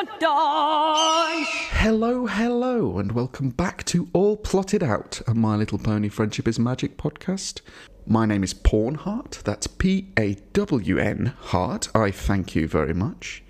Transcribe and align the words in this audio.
dun 0.00 0.18
dun! 0.18 1.44
Hello, 1.72 2.26
hello, 2.26 2.98
and 2.98 3.12
welcome 3.12 3.50
back 3.50 3.84
to 3.84 4.08
All 4.14 4.36
Plotted 4.36 4.82
Out, 4.82 5.20
a 5.26 5.34
My 5.34 5.56
Little 5.56 5.78
Pony 5.78 6.08
Friendship 6.08 6.48
is 6.48 6.58
Magic 6.58 6.96
podcast. 6.96 7.60
My 8.06 8.24
name 8.24 8.42
is 8.42 8.54
Pawnheart, 8.54 9.42
that's 9.42 9.66
P 9.66 10.08
A 10.18 10.36
W 10.54 10.98
N 10.98 11.34
Heart. 11.38 11.88
I 11.94 12.10
thank 12.12 12.54
you 12.54 12.66
very 12.66 12.94
much. 12.94 13.42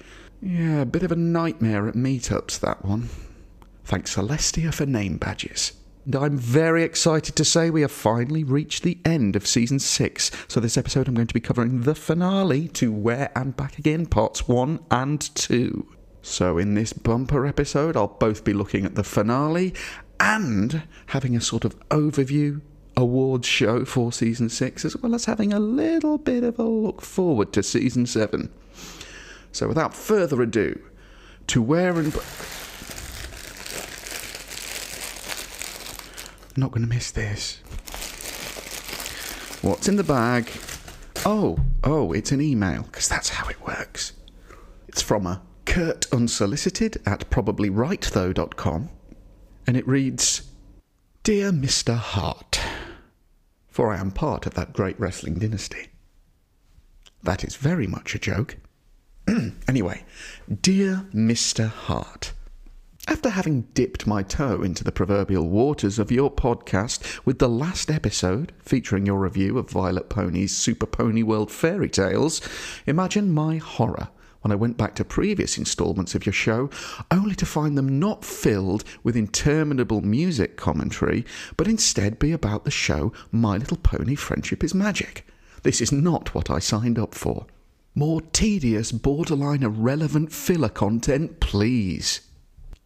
Yeah, 0.43 0.81
a 0.81 0.87
bit 0.87 1.05
of 1.05 1.13
a 1.13 1.17
nightmare 1.17 1.87
at 1.87 1.95
meetups, 1.95 2.59
that 2.61 2.85
one. 2.85 3.11
Thanks, 3.85 4.17
Celestia, 4.17 4.75
for 4.75 4.87
name 4.87 5.19
badges. 5.19 5.75
And 6.05 6.17
I'm 6.17 6.37
very 6.37 6.83
excited 6.83 7.37
to 7.37 7.45
say 7.45 7.71
we 7.71 7.83
have 7.83 7.93
finally 7.93 8.43
reached 8.43 8.83
the 8.83 8.99
end 9.05 9.37
of 9.37 9.47
season 9.47 9.79
six. 9.79 10.33
So, 10.49 10.59
this 10.59 10.77
episode, 10.77 11.07
I'm 11.07 11.15
going 11.15 11.29
to 11.29 11.35
be 11.35 11.41
covering 11.41 11.83
the 11.83 11.95
finale 11.95 12.67
to 12.69 12.91
Where 12.91 13.31
and 13.37 13.57
Back 13.57 13.79
Again, 13.79 14.07
parts 14.07 14.49
one 14.49 14.81
and 14.91 15.21
two. 15.37 15.87
So, 16.23 16.59
in 16.59 16.75
this 16.75 16.93
bumper 16.93 17.47
episode, 17.47 17.97
I'll 17.97 18.07
both 18.07 18.45
be 18.45 18.53
looking 18.53 18.85
at 18.85 18.95
the 18.95 19.05
finale 19.05 19.75
and 20.19 20.83
having 21.07 21.35
a 21.35 21.41
sort 21.41 21.65
of 21.65 21.79
overview 21.89 22.61
awards 22.97 23.47
show 23.47 23.85
for 23.87 24.13
season 24.13 24.51
six, 24.51 24.85
as 24.85 24.97
well 24.99 25.15
as 25.15 25.25
having 25.25 25.53
a 25.53 25.59
little 25.59 26.19
bit 26.19 26.45
of 26.45 26.59
a 26.59 26.63
look 26.65 27.01
forward 27.01 27.53
to 27.55 27.63
season 27.63 28.07
seven. 28.07 28.51
So, 29.53 29.67
without 29.67 29.95
further 29.95 30.43
ado, 30.43 30.79
to 31.49 31.63
Where 31.63 31.99
and. 31.99 32.15
Not 36.57 36.73
going 36.73 36.83
to 36.83 36.89
miss 36.89 37.11
this. 37.11 37.61
What's 39.63 39.89
in 39.89 39.97
the 39.97 40.05
bag? 40.05 40.51
Oh, 41.25 41.59
oh, 41.85 42.13
it's 42.13 42.33
an 42.33 42.41
email, 42.41 42.83
because 42.83 43.09
that's 43.09 43.31
how 43.31 43.49
it 43.49 43.61
works. 43.67 44.13
It's 44.89 45.03
from 45.03 45.27
a 45.27 45.43
Kurt 45.65 46.07
Unsolicited 46.13 47.01
at 47.07 47.31
probablyrighthough.com, 47.31 48.89
and 49.67 49.77
it 49.77 49.87
reads 49.87 50.43
Dear 51.23 51.53
Mr. 51.53 51.97
Hart, 51.97 52.61
for 53.69 53.93
I 53.93 53.99
am 53.99 54.11
part 54.11 54.47
of 54.47 54.55
that 54.55 54.73
great 54.73 54.99
wrestling 54.99 55.35
dynasty. 55.35 55.89
That 57.23 57.45
is 57.45 57.57
very 57.57 57.87
much 57.87 58.15
a 58.15 58.19
joke. 58.19 58.57
anyway, 59.69 60.05
Dear 60.63 61.07
Mr. 61.15 61.69
Hart, 61.69 62.33
after 63.07 63.31
having 63.31 63.63
dipped 63.75 64.07
my 64.07 64.23
toe 64.23 64.63
into 64.63 64.85
the 64.85 64.93
proverbial 64.93 65.49
waters 65.49 65.99
of 65.99 66.13
your 66.13 66.31
podcast 66.31 67.25
with 67.25 67.39
the 67.39 67.49
last 67.49 67.91
episode 67.91 68.53
featuring 68.61 69.07
your 69.07 69.19
review 69.19 69.59
of 69.59 69.71
Violet 69.71 70.09
Pony's 70.09 70.57
Super 70.57 70.87
Pony 70.87 71.23
World 71.23 71.51
Fairy 71.51 71.89
Tales, 71.89 72.41
imagine 72.87 73.33
my 73.33 73.57
horror 73.57 74.09
when 74.43 74.53
I 74.53 74.57
went 74.57 74.77
back 74.77 74.95
to 74.97 75.05
previous 75.05 75.59
installments 75.59 76.15
of 76.15 76.25
your 76.25 76.33
show, 76.33 76.71
only 77.11 77.35
to 77.37 77.47
find 77.47 77.77
them 77.77 77.99
not 77.99 78.25
filled 78.25 78.85
with 79.03 79.17
interminable 79.17 80.01
music 80.01 80.57
commentary, 80.57 81.25
but 81.57 81.69
instead 81.69 82.19
be 82.19 82.33
about 82.33 82.65
the 82.65 82.71
show 82.71 83.13
My 83.31 83.57
Little 83.59 83.77
Pony 83.77 84.15
Friendship 84.15 84.65
is 84.65 84.75
Magic. 84.75 85.27
This 85.63 85.81
is 85.81 85.93
not 85.93 86.35
what 86.35 86.51
I 86.51 86.59
signed 86.59 86.99
up 86.99 87.15
for. 87.15 87.47
More 87.95 88.21
tedious, 88.21 88.93
borderline 88.93 89.63
irrelevant 89.63 90.33
filler 90.33 90.69
content, 90.69 91.41
please. 91.41 92.21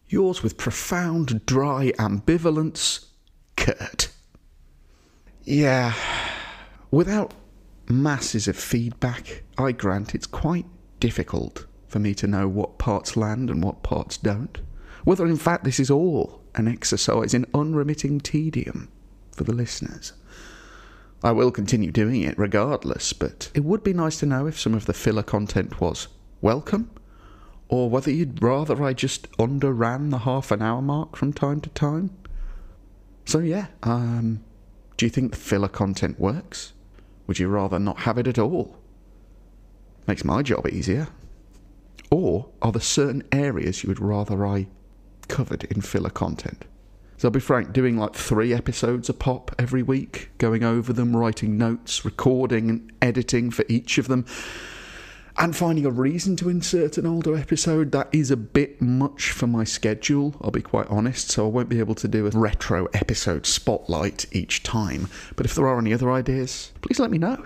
Yours 0.07 0.43
with 0.43 0.57
profound, 0.57 1.45
dry 1.45 1.91
ambivalence, 1.97 3.05
Kurt. 3.55 4.09
Yeah, 5.43 5.93
without 6.91 7.33
masses 7.87 8.47
of 8.47 8.57
feedback, 8.57 9.43
I 9.57 9.71
grant 9.71 10.15
it's 10.15 10.27
quite 10.27 10.65
difficult 11.05 11.67
for 11.87 11.99
me 11.99 12.15
to 12.15 12.25
know 12.25 12.47
what 12.47 12.79
parts 12.79 13.15
land 13.15 13.51
and 13.51 13.61
what 13.61 13.83
parts 13.83 14.17
don't. 14.17 14.57
Whether 15.03 15.27
in 15.27 15.37
fact 15.37 15.63
this 15.63 15.79
is 15.79 15.91
all 15.91 16.41
an 16.55 16.67
exercise 16.67 17.31
in 17.35 17.45
unremitting 17.53 18.21
tedium 18.21 18.89
for 19.31 19.43
the 19.43 19.53
listeners. 19.53 20.13
I 21.23 21.31
will 21.31 21.51
continue 21.51 21.91
doing 21.91 22.23
it 22.23 22.39
regardless, 22.39 23.13
but 23.13 23.51
it 23.53 23.63
would 23.63 23.83
be 23.83 23.93
nice 23.93 24.17
to 24.21 24.25
know 24.25 24.47
if 24.47 24.59
some 24.59 24.73
of 24.73 24.87
the 24.87 24.95
filler 24.95 25.21
content 25.21 25.79
was 25.79 26.07
welcome 26.41 26.89
or 27.69 27.87
whether 27.87 28.09
you'd 28.09 28.41
rather 28.41 28.83
I 28.83 28.93
just 28.93 29.27
underran 29.37 30.09
the 30.09 30.25
half 30.29 30.49
an 30.49 30.63
hour 30.63 30.81
mark 30.81 31.15
from 31.15 31.33
time 31.33 31.61
to 31.61 31.69
time. 31.69 32.09
So 33.25 33.37
yeah, 33.37 33.67
um, 33.83 34.43
do 34.97 35.05
you 35.05 35.11
think 35.11 35.33
the 35.33 35.37
filler 35.37 35.67
content 35.67 36.19
works? 36.19 36.73
Would 37.27 37.37
you 37.37 37.47
rather 37.47 37.77
not 37.77 37.99
have 37.99 38.17
it 38.17 38.25
at 38.25 38.39
all? 38.39 38.79
Makes 40.07 40.23
my 40.23 40.41
job 40.41 40.67
easier. 40.67 41.07
Or 42.11 42.49
are 42.61 42.71
there 42.71 42.81
certain 42.81 43.23
areas 43.31 43.83
you 43.83 43.89
would 43.89 43.99
rather 43.99 44.45
I 44.45 44.67
covered 45.27 45.63
in 45.65 45.81
filler 45.81 46.09
content? 46.09 46.65
So 47.17 47.29
I'll 47.29 47.31
be 47.31 47.39
frank, 47.39 47.71
doing 47.71 47.97
like 47.97 48.13
three 48.13 48.53
episodes 48.53 49.09
a 49.09 49.13
pop 49.13 49.55
every 49.57 49.81
week, 49.81 50.29
going 50.37 50.63
over 50.63 50.91
them, 50.91 51.15
writing 51.15 51.57
notes, 51.57 52.03
recording 52.03 52.69
and 52.69 52.91
editing 53.01 53.51
for 53.51 53.63
each 53.69 53.97
of 53.97 54.07
them 54.07 54.25
and 55.37 55.55
finding 55.55 55.85
a 55.85 55.91
reason 55.91 56.35
to 56.37 56.49
insert 56.49 56.97
an 56.97 57.05
older 57.05 57.35
episode 57.35 57.91
that 57.91 58.07
is 58.11 58.31
a 58.31 58.37
bit 58.37 58.81
much 58.81 59.31
for 59.31 59.47
my 59.47 59.63
schedule 59.63 60.35
i'll 60.41 60.51
be 60.51 60.61
quite 60.61 60.87
honest 60.87 61.29
so 61.29 61.45
i 61.45 61.49
won't 61.49 61.69
be 61.69 61.79
able 61.79 61.95
to 61.95 62.07
do 62.07 62.25
a 62.25 62.29
retro 62.29 62.85
episode 62.93 63.45
spotlight 63.45 64.25
each 64.31 64.63
time 64.63 65.09
but 65.35 65.45
if 65.45 65.53
there 65.55 65.67
are 65.67 65.77
any 65.77 65.93
other 65.93 66.11
ideas 66.11 66.71
please 66.81 66.99
let 66.99 67.11
me 67.11 67.17
know 67.17 67.45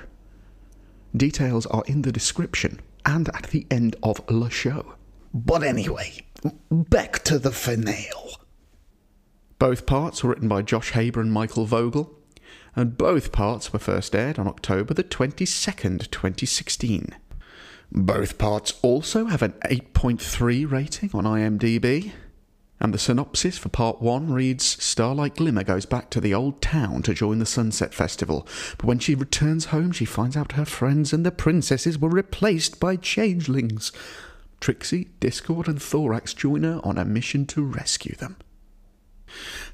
details 1.16 1.66
are 1.68 1.84
in 1.88 2.02
the 2.04 2.12
description 2.12 2.80
and 3.06 3.30
at 3.30 3.48
the 3.52 3.66
end 3.72 3.96
of 4.04 4.26
the 4.28 4.50
show. 4.50 4.94
But 5.34 5.64
anyway 5.64 6.24
back 6.72 7.24
to 7.26 7.38
the 7.38 7.52
finale. 7.52 8.36
Both 9.58 9.86
parts 9.86 10.24
were 10.24 10.30
written 10.30 10.48
by 10.48 10.62
josh 10.62 10.92
haber 10.92 11.20
and 11.20 11.34
michael 11.34 11.66
vogel 11.66 12.16
and 12.76 12.98
both 12.98 13.34
parts 13.34 13.74
were 13.74 13.80
first 13.80 14.16
aired 14.16 14.40
on 14.40 14.48
october 14.48 14.94
the 14.94 15.04
22nd 15.04 16.10
2016 16.10 17.14
both 17.92 18.38
parts 18.38 18.74
also 18.82 19.26
have 19.26 19.42
an 19.42 19.54
8.3 19.66 20.70
rating 20.72 21.10
on 21.14 21.24
IMDb. 21.24 22.12
And 22.82 22.94
the 22.94 22.98
synopsis 22.98 23.58
for 23.58 23.70
part 23.70 24.02
one 24.02 24.32
reads 24.32 24.82
Starlight 24.82 25.36
Glimmer 25.36 25.64
goes 25.64 25.86
back 25.86 26.10
to 26.12 26.22
the 26.22 26.34
old 26.34 26.62
town 26.62 27.02
to 27.04 27.14
join 27.14 27.40
the 27.40 27.46
Sunset 27.46 27.94
Festival, 27.94 28.48
but 28.78 28.86
when 28.86 29.00
she 29.00 29.16
returns 29.16 29.66
home, 29.66 29.92
she 29.92 30.06
finds 30.06 30.38
out 30.38 30.54
her 30.54 30.66
friends 30.66 31.12
and 31.12 31.26
the 31.26 31.32
princesses 31.32 31.98
were 31.98 32.10
replaced 32.10 32.80
by 32.80 32.96
changelings. 32.96 33.92
Trixie, 34.62 35.10
Discord, 35.20 35.68
and 35.68 35.82
Thorax 35.82 36.34
join 36.34 36.64
her 36.64 36.80
on 36.84 36.98
a 36.98 37.06
mission 37.06 37.46
to 37.48 37.62
rescue 37.62 38.16
them. 38.16 38.38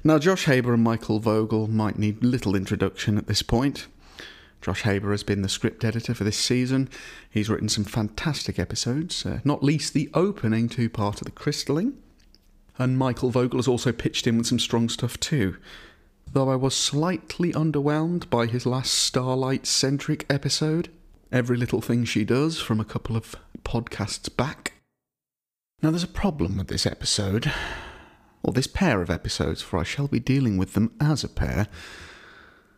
Now, 0.04 0.18
Josh 0.18 0.44
Haber 0.44 0.74
and 0.74 0.82
Michael 0.82 1.18
Vogel 1.18 1.66
might 1.68 1.98
need 1.98 2.22
little 2.22 2.54
introduction 2.54 3.16
at 3.18 3.26
this 3.26 3.42
point. 3.42 3.86
Josh 4.60 4.82
Haber 4.82 5.12
has 5.12 5.22
been 5.22 5.42
the 5.42 5.48
script 5.48 5.84
editor 5.84 6.12
for 6.12 6.24
this 6.24 6.36
season. 6.36 6.88
He's 7.30 7.48
written 7.48 7.68
some 7.68 7.84
fantastic 7.84 8.58
episodes, 8.58 9.24
uh, 9.24 9.40
not 9.44 9.62
least 9.62 9.94
the 9.94 10.10
opening 10.12 10.68
two 10.68 10.90
part 10.90 11.20
of 11.20 11.26
The 11.26 11.30
Crystalling. 11.30 11.94
And 12.78 12.98
Michael 12.98 13.30
Vogel 13.30 13.58
has 13.58 13.68
also 13.68 13.92
pitched 13.92 14.26
in 14.26 14.36
with 14.36 14.46
some 14.46 14.58
strong 14.58 14.88
stuff 14.88 15.18
too. 15.18 15.56
Though 16.32 16.50
I 16.50 16.56
was 16.56 16.74
slightly 16.74 17.52
underwhelmed 17.52 18.28
by 18.28 18.46
his 18.46 18.66
last 18.66 18.92
Starlight 18.92 19.66
centric 19.66 20.26
episode, 20.28 20.90
Every 21.32 21.56
Little 21.56 21.80
Thing 21.80 22.04
She 22.04 22.24
Does 22.24 22.60
from 22.60 22.80
a 22.80 22.84
couple 22.84 23.16
of 23.16 23.36
podcasts 23.62 24.34
back. 24.34 24.74
Now, 25.82 25.90
there's 25.90 26.02
a 26.02 26.08
problem 26.08 26.56
with 26.56 26.68
this 26.68 26.86
episode, 26.86 27.52
or 28.42 28.52
this 28.52 28.66
pair 28.66 29.02
of 29.02 29.10
episodes, 29.10 29.62
for 29.62 29.78
I 29.78 29.82
shall 29.82 30.08
be 30.08 30.20
dealing 30.20 30.56
with 30.56 30.74
them 30.74 30.92
as 31.00 31.22
a 31.22 31.28
pair 31.28 31.68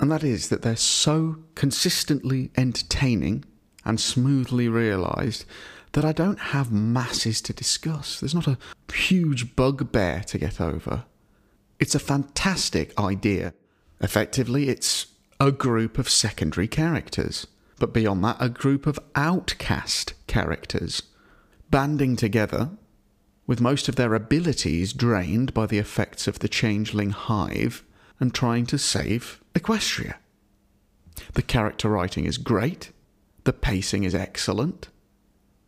and 0.00 0.10
that 0.10 0.24
is 0.24 0.48
that 0.48 0.62
they're 0.62 0.76
so 0.76 1.38
consistently 1.54 2.50
entertaining 2.56 3.44
and 3.84 4.00
smoothly 4.00 4.68
realised 4.68 5.44
that 5.92 6.04
I 6.04 6.12
don't 6.12 6.38
have 6.38 6.72
masses 6.72 7.40
to 7.42 7.52
discuss. 7.52 8.20
There's 8.20 8.34
not 8.34 8.46
a 8.46 8.58
huge 8.92 9.56
bugbear 9.56 10.22
to 10.26 10.38
get 10.38 10.60
over. 10.60 11.04
It's 11.78 11.94
a 11.94 12.00
fantastic 12.00 12.98
idea. 12.98 13.54
Effectively, 14.00 14.68
it's 14.68 15.06
a 15.40 15.52
group 15.52 15.98
of 15.98 16.10
secondary 16.10 16.68
characters, 16.68 17.46
but 17.78 17.92
beyond 17.92 18.24
that, 18.24 18.36
a 18.40 18.48
group 18.48 18.86
of 18.86 18.98
outcast 19.14 20.14
characters 20.26 21.02
banding 21.70 22.16
together 22.16 22.70
with 23.46 23.60
most 23.60 23.88
of 23.88 23.96
their 23.96 24.14
abilities 24.14 24.92
drained 24.92 25.54
by 25.54 25.66
the 25.66 25.78
effects 25.78 26.26
of 26.26 26.40
the 26.40 26.48
changeling 26.48 27.10
hive 27.10 27.84
and 28.20 28.34
trying 28.34 28.66
to 28.66 28.78
save 28.78 29.40
Equestria. 29.54 30.16
The 31.34 31.42
character 31.42 31.88
writing 31.88 32.24
is 32.24 32.38
great, 32.38 32.92
the 33.44 33.52
pacing 33.52 34.04
is 34.04 34.14
excellent, 34.14 34.88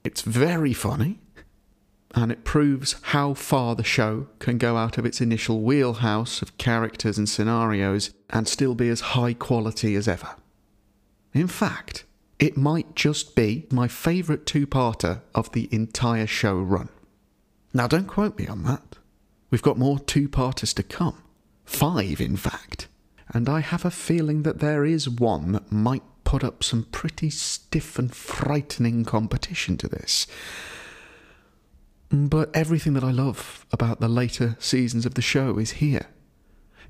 it's 0.04 0.22
very 0.22 0.72
funny, 0.72 1.18
and 2.14 2.32
it 2.32 2.44
proves 2.44 2.96
how 3.02 3.34
far 3.34 3.74
the 3.74 3.84
show 3.84 4.28
can 4.38 4.58
go 4.58 4.76
out 4.76 4.98
of 4.98 5.06
its 5.06 5.20
initial 5.20 5.60
wheelhouse 5.60 6.42
of 6.42 6.58
characters 6.58 7.18
and 7.18 7.28
scenarios 7.28 8.10
and 8.30 8.48
still 8.48 8.74
be 8.74 8.88
as 8.88 9.00
high 9.00 9.34
quality 9.34 9.94
as 9.94 10.08
ever. 10.08 10.34
In 11.32 11.46
fact, 11.46 12.04
it 12.38 12.56
might 12.56 12.96
just 12.96 13.36
be 13.36 13.66
my 13.70 13.86
favourite 13.86 14.46
two 14.46 14.66
parter 14.66 15.20
of 15.34 15.52
the 15.52 15.68
entire 15.70 16.26
show 16.26 16.58
run. 16.58 16.88
Now, 17.72 17.86
don't 17.86 18.06
quote 18.06 18.38
me 18.38 18.46
on 18.48 18.64
that. 18.64 18.96
We've 19.50 19.62
got 19.62 19.78
more 19.78 19.98
two 19.98 20.28
parters 20.28 20.74
to 20.74 20.82
come. 20.82 21.22
Five, 21.64 22.20
in 22.20 22.36
fact. 22.36 22.88
And 23.28 23.48
I 23.48 23.60
have 23.60 23.84
a 23.84 23.90
feeling 23.90 24.42
that 24.42 24.58
there 24.58 24.84
is 24.84 25.08
one 25.08 25.52
that 25.52 25.70
might 25.70 26.02
put 26.30 26.44
up 26.44 26.62
some 26.62 26.84
pretty 26.92 27.28
stiff 27.28 27.98
and 27.98 28.14
frightening 28.14 29.04
competition 29.04 29.76
to 29.76 29.88
this. 29.88 30.28
But 32.08 32.54
everything 32.54 32.92
that 32.92 33.02
I 33.02 33.10
love 33.10 33.66
about 33.72 33.98
the 33.98 34.06
later 34.06 34.54
seasons 34.60 35.04
of 35.04 35.14
the 35.14 35.22
show 35.22 35.58
is 35.58 35.82
here. 35.82 36.06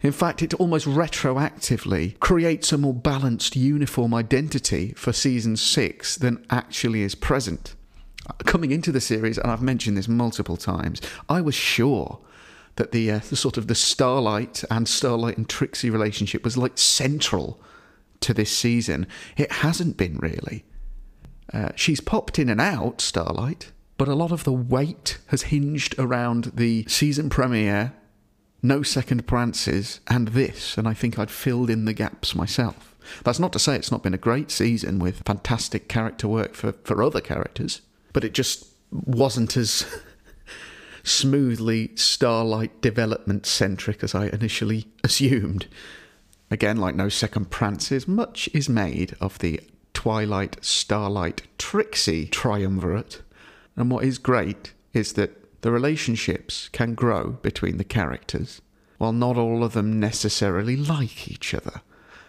In 0.03 0.13
fact, 0.13 0.43
it 0.43 0.53
almost 0.53 0.87
retroactively 0.87 2.19
creates 2.21 2.71
a 2.71 2.77
more 2.77 2.93
balanced, 2.93 3.57
uniform 3.57 4.13
identity 4.13 4.93
for 4.95 5.11
season 5.11 5.57
six 5.57 6.17
than 6.17 6.45
actually 6.51 7.01
is 7.01 7.15
present. 7.15 7.75
Coming 8.45 8.73
into 8.73 8.93
the 8.93 9.01
series, 9.01 9.39
and 9.39 9.51
I've 9.51 9.63
mentioned 9.63 9.97
this 9.97 10.07
multiple 10.07 10.59
times, 10.59 11.01
I 11.31 11.41
was 11.41 11.55
sure 11.55 12.19
that 12.77 12.93
the, 12.93 13.11
uh, 13.11 13.21
the 13.31 13.37
sort 13.37 13.57
of 13.57 13.69
the 13.69 13.75
Starlight 13.75 14.65
and 14.71 14.87
Starlight 14.87 15.39
and 15.39 15.49
Trixie 15.49 15.89
relationship 15.89 16.45
was 16.45 16.59
like 16.59 16.77
central 16.77 17.59
to 18.21 18.35
this 18.35 18.57
season. 18.57 19.07
It 19.37 19.51
hasn't 19.53 19.97
been 19.97 20.19
really. 20.19 20.65
Uh, 21.53 21.71
she's 21.75 22.01
popped 22.01 22.39
in 22.39 22.49
and 22.49 22.61
out, 22.61 23.01
Starlight, 23.01 23.73
but 23.99 24.09
a 24.09 24.15
lot 24.15 24.33
of 24.33 24.45
the 24.45 24.53
weight 24.53 25.19
has 25.27 25.43
hinged 25.43 25.99
around 25.99 26.53
the 26.55 26.85
season 26.89 27.29
premiere, 27.29 27.93
No 28.63 28.83
Second 28.83 29.27
Prances, 29.27 30.01
and 30.07 30.29
this, 30.29 30.79
and 30.79 30.87
I 30.87 30.95
think 30.95 31.19
I'd 31.19 31.31
filled 31.31 31.71
in 31.71 31.85
the 31.85 31.93
gaps 31.93 32.35
myself. 32.35 32.95
That's 33.25 33.41
not 33.41 33.53
to 33.55 33.59
say 33.59 33.75
it's 33.77 33.91
not 33.91 34.03
been 34.03 34.15
a 34.15 34.19
great 34.19 34.51
season 34.51 34.99
with 34.99 35.25
fantastic 35.25 35.89
character 35.89 36.29
work 36.29 36.55
for, 36.55 36.73
for 36.85 37.03
other 37.03 37.21
characters, 37.21 37.81
but 38.13 38.25
it 38.25 38.33
just 38.33 38.67
wasn't 38.91 39.57
as 39.57 39.87
smoothly 41.03 41.91
Starlight 41.97 42.81
development 42.81 43.47
centric 43.47 44.05
as 44.05 44.15
I 44.15 44.27
initially 44.27 44.87
assumed. 45.03 45.67
Again, 46.51 46.77
like 46.77 46.95
No 46.95 47.09
Second 47.09 47.51
Prances, 47.51 48.09
much 48.09 48.49
is 48.53 48.69
made 48.69 49.17
of 49.21 49.39
the 49.39 49.61
Twilight, 49.95 50.57
Starlight, 50.63 51.43
Trixie 51.59 52.27
triumvirate 52.27 53.23
and 53.77 53.91
what 53.91 54.05
is 54.05 54.19
great 54.19 54.73
is 54.93 55.15
that 55.15 55.63
the 55.63 55.71
relationships 55.71 56.69
can 56.71 56.95
grow 56.95 57.39
between 57.43 57.79
the 57.79 57.85
characters, 57.85 58.61
while 58.99 59.13
not 59.13 59.37
all 59.37 59.65
of 59.65 59.73
them 59.73 59.99
necessarily 60.01 60.77
like 60.77 61.31
each 61.31 61.55
other. 61.55 61.81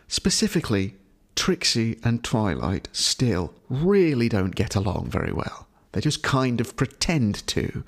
Specifically, 0.07 0.95
Trixie 1.35 1.99
and 2.03 2.23
Twilight 2.23 2.87
still 2.91 3.53
really 3.69 4.29
don't 4.29 4.55
get 4.55 4.75
along 4.75 5.09
very 5.09 5.31
well. 5.31 5.67
They 5.91 6.01
just 6.01 6.23
kind 6.23 6.61
of 6.61 6.75
pretend 6.75 7.45
to. 7.47 7.83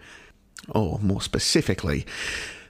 Or 0.70 1.00
more 1.00 1.22
specifically, 1.22 2.06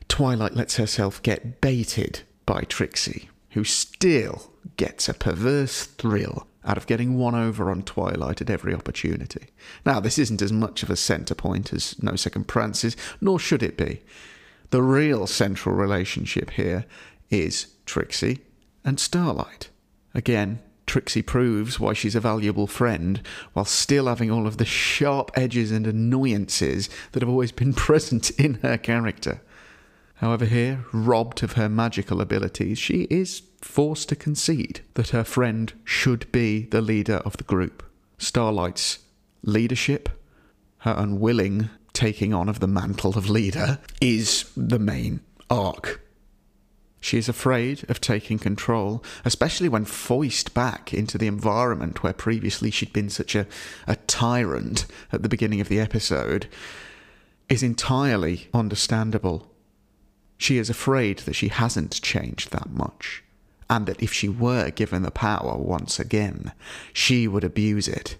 Twilight 0.08 0.56
lets 0.56 0.78
herself 0.78 1.22
get 1.24 1.62
baited 1.62 2.22
by 2.46 2.62
Trixie, 2.62 3.30
who 3.54 3.64
still 3.64 4.52
gets 4.78 5.08
a 5.08 5.14
perverse 5.14 5.86
thrill 5.86 6.48
out 6.66 6.78
of 6.78 6.88
getting 6.88 7.18
one 7.18 7.36
over 7.36 7.70
on 7.70 7.84
Twilight 7.84 8.42
at 8.42 8.50
every 8.50 8.74
opportunity. 8.74 9.48
Now, 9.86 10.00
this 10.00 10.18
isn't 10.18 10.42
as 10.42 10.52
much 10.52 10.82
of 10.82 10.90
a 10.90 10.96
centre 10.96 11.36
point 11.36 11.74
as 11.74 12.02
No 12.02 12.16
Second 12.16 12.48
Prances, 12.48 12.96
nor 13.20 13.40
should 13.40 13.64
it 13.64 13.78
be. 13.78 14.02
The 14.70 14.82
real 14.82 15.28
central 15.28 15.76
relationship 15.76 16.52
here 16.52 16.86
is 17.30 17.68
Trixie 17.86 18.40
and 18.84 19.00
Starlight. 19.00 19.70
Again, 20.14 20.60
Trixie 20.86 21.22
proves 21.22 21.80
why 21.80 21.94
she's 21.94 22.16
a 22.16 22.20
valuable 22.20 22.68
friend 22.68 23.22
while 23.54 23.66
still 23.66 24.08
having 24.08 24.32
all 24.32 24.48
of 24.48 24.58
the 24.58 24.66
sharp 24.66 25.32
edges 25.36 25.72
and 25.72 25.88
annoyances 25.88 26.90
that 27.12 27.22
have 27.22 27.30
always 27.30 27.52
been 27.52 27.74
present 27.74 28.30
in 28.32 28.56
her 28.56 28.78
character. 28.78 29.42
However, 30.24 30.46
here, 30.46 30.86
robbed 30.94 31.44
of 31.44 31.54
her 31.54 31.68
magical 31.68 32.22
abilities, 32.22 32.80
she 32.80 33.08
is 33.10 33.42
forced 33.60 34.08
to 34.08 34.16
concede 34.16 34.80
that 34.94 35.10
her 35.10 35.26
friend 35.26 35.74
should 35.84 36.32
be 36.32 36.64
the 36.64 36.80
leader 36.80 37.18
of 37.26 37.36
the 37.36 37.44
group. 37.44 37.84
Starlight's 38.18 39.00
leadership, 39.42 40.08
her 40.78 40.96
unwilling 40.98 41.70
taking 41.92 42.34
on 42.34 42.48
of 42.48 42.62
the 42.62 42.70
mantle 42.70 43.18
of 43.18 43.30
leader, 43.30 43.80
is 44.00 44.50
the 44.56 44.80
main 44.80 45.20
arc. 45.50 46.00
She 47.02 47.18
is 47.18 47.28
afraid 47.28 47.84
of 47.90 48.00
taking 48.00 48.40
control, 48.40 49.04
especially 49.26 49.68
when 49.68 49.84
foist 49.84 50.54
back 50.54 50.94
into 50.94 51.18
the 51.18 51.28
environment 51.28 52.02
where 52.02 52.14
previously 52.14 52.72
she'd 52.72 52.94
been 52.94 53.10
such 53.10 53.36
a, 53.36 53.46
a 53.88 53.98
tyrant 53.98 54.86
at 55.12 55.22
the 55.22 55.28
beginning 55.28 55.60
of 55.60 55.68
the 55.68 55.82
episode, 55.82 56.48
is 57.50 57.62
entirely 57.62 58.48
understandable. 58.54 59.50
She 60.38 60.58
is 60.58 60.70
afraid 60.70 61.20
that 61.20 61.36
she 61.36 61.48
hasn't 61.48 62.02
changed 62.02 62.52
that 62.52 62.70
much 62.70 63.24
and 63.70 63.86
that 63.86 64.02
if 64.04 64.14
she 64.14 64.30
were 64.30 64.70
given 64.70 65.04
the 65.04 65.12
power 65.12 65.58
once 65.58 66.00
again, 66.00 66.52
she 66.92 67.28
would 67.28 67.44
abuse 67.44 67.88
it. 67.88 68.18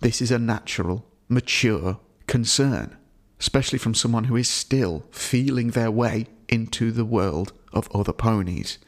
This 0.00 0.22
is 0.22 0.30
a 0.30 0.38
natural, 0.38 1.04
mature 1.28 1.98
concern, 2.26 2.96
especially 3.38 3.78
from 3.78 3.94
someone 3.94 4.24
who 4.24 4.36
is 4.36 4.48
still 4.48 5.04
feeling 5.10 5.70
their 5.70 5.90
way 5.90 6.26
into 6.48 6.90
the 6.90 7.04
world 7.04 7.52
of 7.72 7.94
other 7.94 8.12
ponies, 8.12 8.78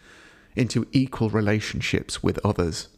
into 0.57 0.87
equal 0.93 1.31
relationships 1.31 2.23
with 2.23 2.39
others. 2.45 2.89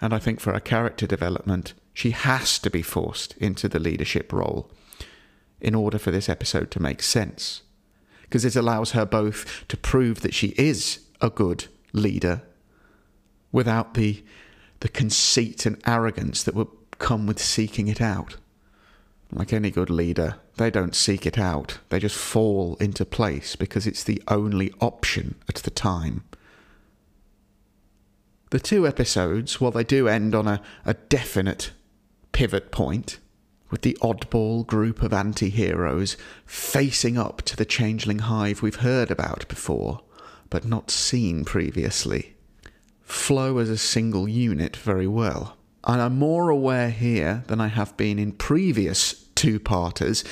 And 0.00 0.14
I 0.14 0.18
think 0.18 0.40
for 0.40 0.52
her 0.52 0.60
character 0.60 1.06
development, 1.06 1.74
she 1.92 2.12
has 2.12 2.58
to 2.60 2.70
be 2.70 2.82
forced 2.82 3.36
into 3.36 3.68
the 3.68 3.78
leadership 3.78 4.32
role 4.32 4.70
in 5.60 5.74
order 5.74 5.98
for 5.98 6.10
this 6.10 6.28
episode 6.28 6.70
to 6.70 6.80
make 6.80 7.02
sense. 7.02 7.62
Because 8.30 8.44
it 8.44 8.56
allows 8.56 8.92
her 8.92 9.04
both 9.04 9.66
to 9.68 9.76
prove 9.76 10.22
that 10.22 10.32
she 10.34 10.54
is 10.56 11.00
a 11.20 11.28
good 11.28 11.66
leader 11.92 12.42
without 13.52 13.94
the 13.94 14.22
the 14.78 14.88
conceit 14.88 15.66
and 15.66 15.78
arrogance 15.86 16.42
that 16.42 16.54
would 16.54 16.68
come 16.98 17.26
with 17.26 17.38
seeking 17.38 17.88
it 17.88 18.00
out. 18.00 18.36
Like 19.32 19.52
any 19.52 19.70
good 19.70 19.90
leader, 19.90 20.36
they 20.56 20.70
don't 20.70 20.94
seek 20.94 21.26
it 21.26 21.38
out. 21.38 21.78
They 21.90 21.98
just 21.98 22.16
fall 22.16 22.76
into 22.80 23.04
place 23.04 23.56
because 23.56 23.86
it's 23.86 24.02
the 24.02 24.22
only 24.28 24.72
option 24.80 25.36
at 25.48 25.56
the 25.56 25.70
time. 25.70 26.24
The 28.50 28.58
two 28.58 28.86
episodes, 28.86 29.60
while 29.60 29.70
they 29.70 29.84
do 29.84 30.08
end 30.08 30.34
on 30.34 30.48
a, 30.48 30.62
a 30.84 30.94
definite 30.94 31.72
pivot 32.32 32.72
point, 32.72 33.18
with 33.70 33.82
the 33.82 33.96
oddball 34.00 34.66
group 34.66 35.02
of 35.02 35.12
anti 35.12 35.48
heroes 35.48 36.16
facing 36.44 37.16
up 37.16 37.42
to 37.42 37.56
the 37.56 37.64
changeling 37.64 38.20
hive 38.20 38.62
we've 38.62 38.76
heard 38.76 39.10
about 39.10 39.46
before, 39.48 40.00
but 40.48 40.64
not 40.64 40.90
seen 40.90 41.44
previously, 41.44 42.34
flow 43.02 43.58
as 43.58 43.68
a 43.68 43.78
single 43.78 44.28
unit 44.28 44.76
very 44.76 45.06
well. 45.06 45.56
And 45.84 46.00
I'm 46.00 46.18
more 46.18 46.50
aware 46.50 46.90
here 46.90 47.44
than 47.46 47.60
I 47.60 47.68
have 47.68 47.96
been 47.96 48.18
in 48.18 48.32
previous 48.32 49.24
two 49.34 49.58
parters 49.58 50.24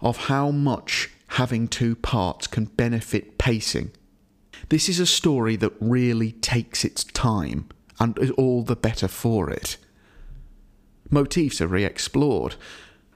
of 0.00 0.16
how 0.26 0.50
much 0.50 1.10
having 1.28 1.68
two 1.68 1.94
parts 1.94 2.46
can 2.46 2.64
benefit 2.64 3.38
pacing. 3.38 3.90
This 4.70 4.88
is 4.88 4.98
a 4.98 5.06
story 5.06 5.56
that 5.56 5.72
really 5.80 6.32
takes 6.32 6.84
its 6.84 7.04
time 7.04 7.68
and 8.00 8.18
is 8.18 8.30
all 8.32 8.62
the 8.62 8.76
better 8.76 9.08
for 9.08 9.50
it. 9.50 9.76
Motifs 11.10 11.60
are 11.60 11.66
re 11.66 11.84
explored, 11.84 12.56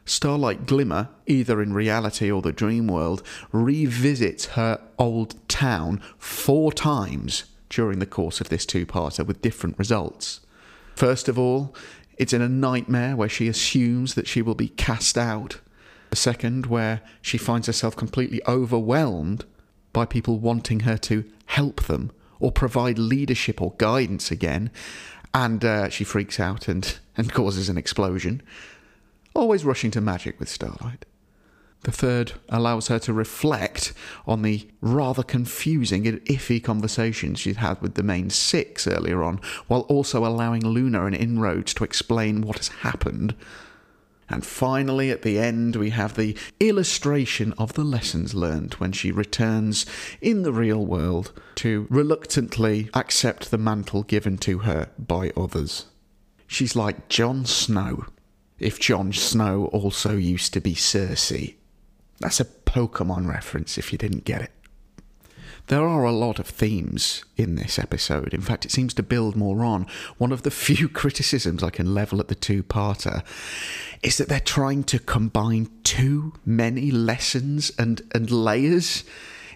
Starlight 0.05 0.67
Glimmer, 0.67 1.09
either 1.27 1.63
in 1.63 1.73
reality 1.73 2.31
or 2.31 2.43
the 2.43 2.53
dream 2.53 2.89
world, 2.89 3.23
revisits 3.53 4.47
her 4.47 4.81
old 4.99 5.37
town 5.49 6.01
four 6.19 6.73
times 6.73 7.45
during 7.69 7.99
the 7.99 8.07
course 8.07 8.41
of 8.41 8.49
this 8.49 8.67
two 8.67 8.85
parter 8.85 9.25
with 9.25 9.43
different 9.43 9.79
results. 9.79 10.41
First 10.97 11.29
of 11.29 11.39
all, 11.39 11.75
it's 12.19 12.33
in 12.33 12.43
a 12.43 12.49
nightmare 12.49 13.17
where 13.17 13.29
she 13.29 13.49
assumes 13.49 14.15
that 14.15 14.27
she 14.27 14.43
will 14.43 14.55
be 14.55 14.69
cast 14.69 15.17
out. 15.17 15.61
The 16.11 16.17
second, 16.17 16.67
where 16.67 17.01
she 17.23 17.39
finds 17.39 17.67
herself 17.67 17.97
completely 17.97 18.43
overwhelmed 18.47 19.45
by 19.93 20.05
people 20.05 20.39
wanting 20.39 20.81
her 20.81 20.99
to 20.99 21.25
help 21.47 21.85
them 21.85 22.11
or 22.39 22.53
provide 22.53 22.99
leadership 22.99 23.63
or 23.63 23.75
guidance 23.79 24.31
again, 24.31 24.71
and 25.35 25.65
uh, 25.65 25.89
she 25.89 26.05
freaks 26.05 26.39
out 26.39 26.69
and, 26.69 26.99
and 27.17 27.33
causes 27.33 27.69
an 27.69 27.79
explosion 27.79 28.43
always 29.35 29.65
rushing 29.65 29.91
to 29.93 30.01
magic 30.01 30.39
with 30.39 30.49
Starlight. 30.49 31.05
The 31.83 31.93
third 31.93 32.35
allows 32.49 32.89
her 32.89 33.01
to 33.01 33.13
reflect 33.13 33.93
on 34.25 34.43
the 34.43 34.69
rather 34.81 35.25
confusing 35.25 36.07
and 36.07 36.25
iffy 36.27 36.63
conversations 36.63 37.41
she'd 37.41 37.57
had 37.57 37.81
with 37.83 37.95
the 37.95 38.05
main 38.05 38.31
six 38.31 38.87
earlier 38.87 39.25
on, 39.25 39.41
while 39.67 39.81
also 39.83 40.25
allowing 40.25 40.65
Luna 40.65 41.07
an 41.07 41.15
inroads 41.15 41.75
to 41.75 41.85
explain 41.85 42.43
what 42.43 42.59
has 42.59 42.69
happened. 42.69 43.35
And 44.33 44.47
finally, 44.47 45.11
at 45.11 45.21
the 45.21 45.39
end, 45.39 45.77
we 45.77 45.91
have 45.91 46.17
the 46.17 46.35
illustration 46.59 47.53
of 47.59 47.75
the 47.75 47.85
lessons 47.85 48.35
learned 48.35 48.75
when 48.75 48.93
she 48.93 49.13
returns 49.13 49.85
in 50.23 50.43
the 50.43 50.55
real 50.55 50.87
world 50.87 51.33
to 51.57 51.87
reluctantly 51.91 52.89
accept 52.95 53.51
the 53.51 53.59
mantle 53.59 54.03
given 54.03 54.39
to 54.39 54.61
her 54.61 54.89
by 54.99 55.33
others. 55.37 55.85
She's 56.47 56.75
like 56.75 57.09
Jon 57.09 57.45
Snow 57.45 58.07
if 58.59 58.79
Jon 58.79 59.13
Snow 59.13 59.67
also 59.67 60.17
used 60.17 60.55
to 60.55 60.61
be 60.61 60.75
Cersei. 60.75 61.57
That's 62.21 62.41
a 62.41 62.45
Pokemon 62.45 63.27
reference 63.27 63.77
if 63.77 63.93
you 63.93 63.99
didn't 63.99 64.25
get 64.25 64.41
it. 64.41 64.53
There 65.69 65.87
are 65.87 66.05
a 66.05 66.13
lot 66.13 66.39
of 66.39 66.47
themes 66.47 67.25
in 67.37 67.55
this 67.55 67.79
episode. 67.79 68.35
In 68.35 68.41
fact, 68.41 68.65
it 68.65 68.71
seems 68.71 68.95
to 68.95 69.03
build 69.03 69.37
more 69.37 69.65
on. 69.65 69.87
One 70.19 70.33
of 70.33 70.43
the 70.43 70.51
few 70.67 70.89
criticisms 70.89 71.63
I 71.63 71.71
can 71.71 71.95
level 71.95 72.21
at 72.21 72.29
the 72.29 72.35
two 72.35 72.63
parter 72.63 73.25
is 74.03 74.19
that 74.19 74.29
they're 74.29 74.41
trying 74.41 74.85
to 74.85 74.99
combine 74.99 75.71
too 75.85 76.35
many 76.45 76.91
lessons 76.91 77.71
and, 77.79 78.03
and 78.15 78.31
layers 78.31 79.05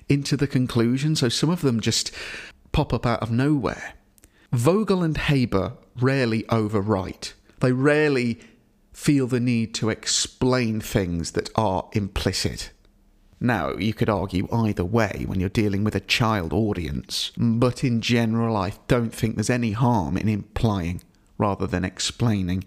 into 0.08 0.36
the 0.36 0.46
conclusion. 0.46 1.16
So 1.16 1.28
some 1.28 1.50
of 1.50 1.62
them 1.62 1.80
just 1.80 2.12
pop 2.72 2.92
up 2.92 3.06
out 3.06 3.22
of 3.22 3.30
nowhere. 3.30 3.94
Vogel 4.52 5.02
and 5.02 5.16
Haber 5.16 5.72
rarely 6.00 6.44
overwrite, 6.44 7.32
they 7.60 7.72
rarely 7.72 8.38
feel 8.92 9.26
the 9.26 9.40
need 9.40 9.74
to 9.74 9.90
explain 9.90 10.80
things 10.80 11.32
that 11.32 11.50
are 11.54 11.88
implicit. 11.92 12.70
Now, 13.40 13.74
you 13.74 13.92
could 13.92 14.08
argue 14.08 14.48
either 14.50 14.84
way 14.84 15.24
when 15.26 15.40
you're 15.40 15.48
dealing 15.48 15.84
with 15.84 15.94
a 15.94 16.00
child 16.00 16.52
audience, 16.52 17.32
but 17.36 17.84
in 17.84 18.00
general, 18.00 18.56
I 18.56 18.72
don't 18.88 19.14
think 19.14 19.34
there's 19.34 19.50
any 19.50 19.72
harm 19.72 20.16
in 20.16 20.28
implying 20.28 21.02
rather 21.36 21.66
than 21.66 21.84
explaining, 21.84 22.64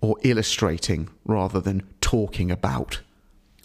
or 0.00 0.16
illustrating 0.22 1.08
rather 1.24 1.60
than 1.60 1.82
talking 2.00 2.50
about. 2.50 3.00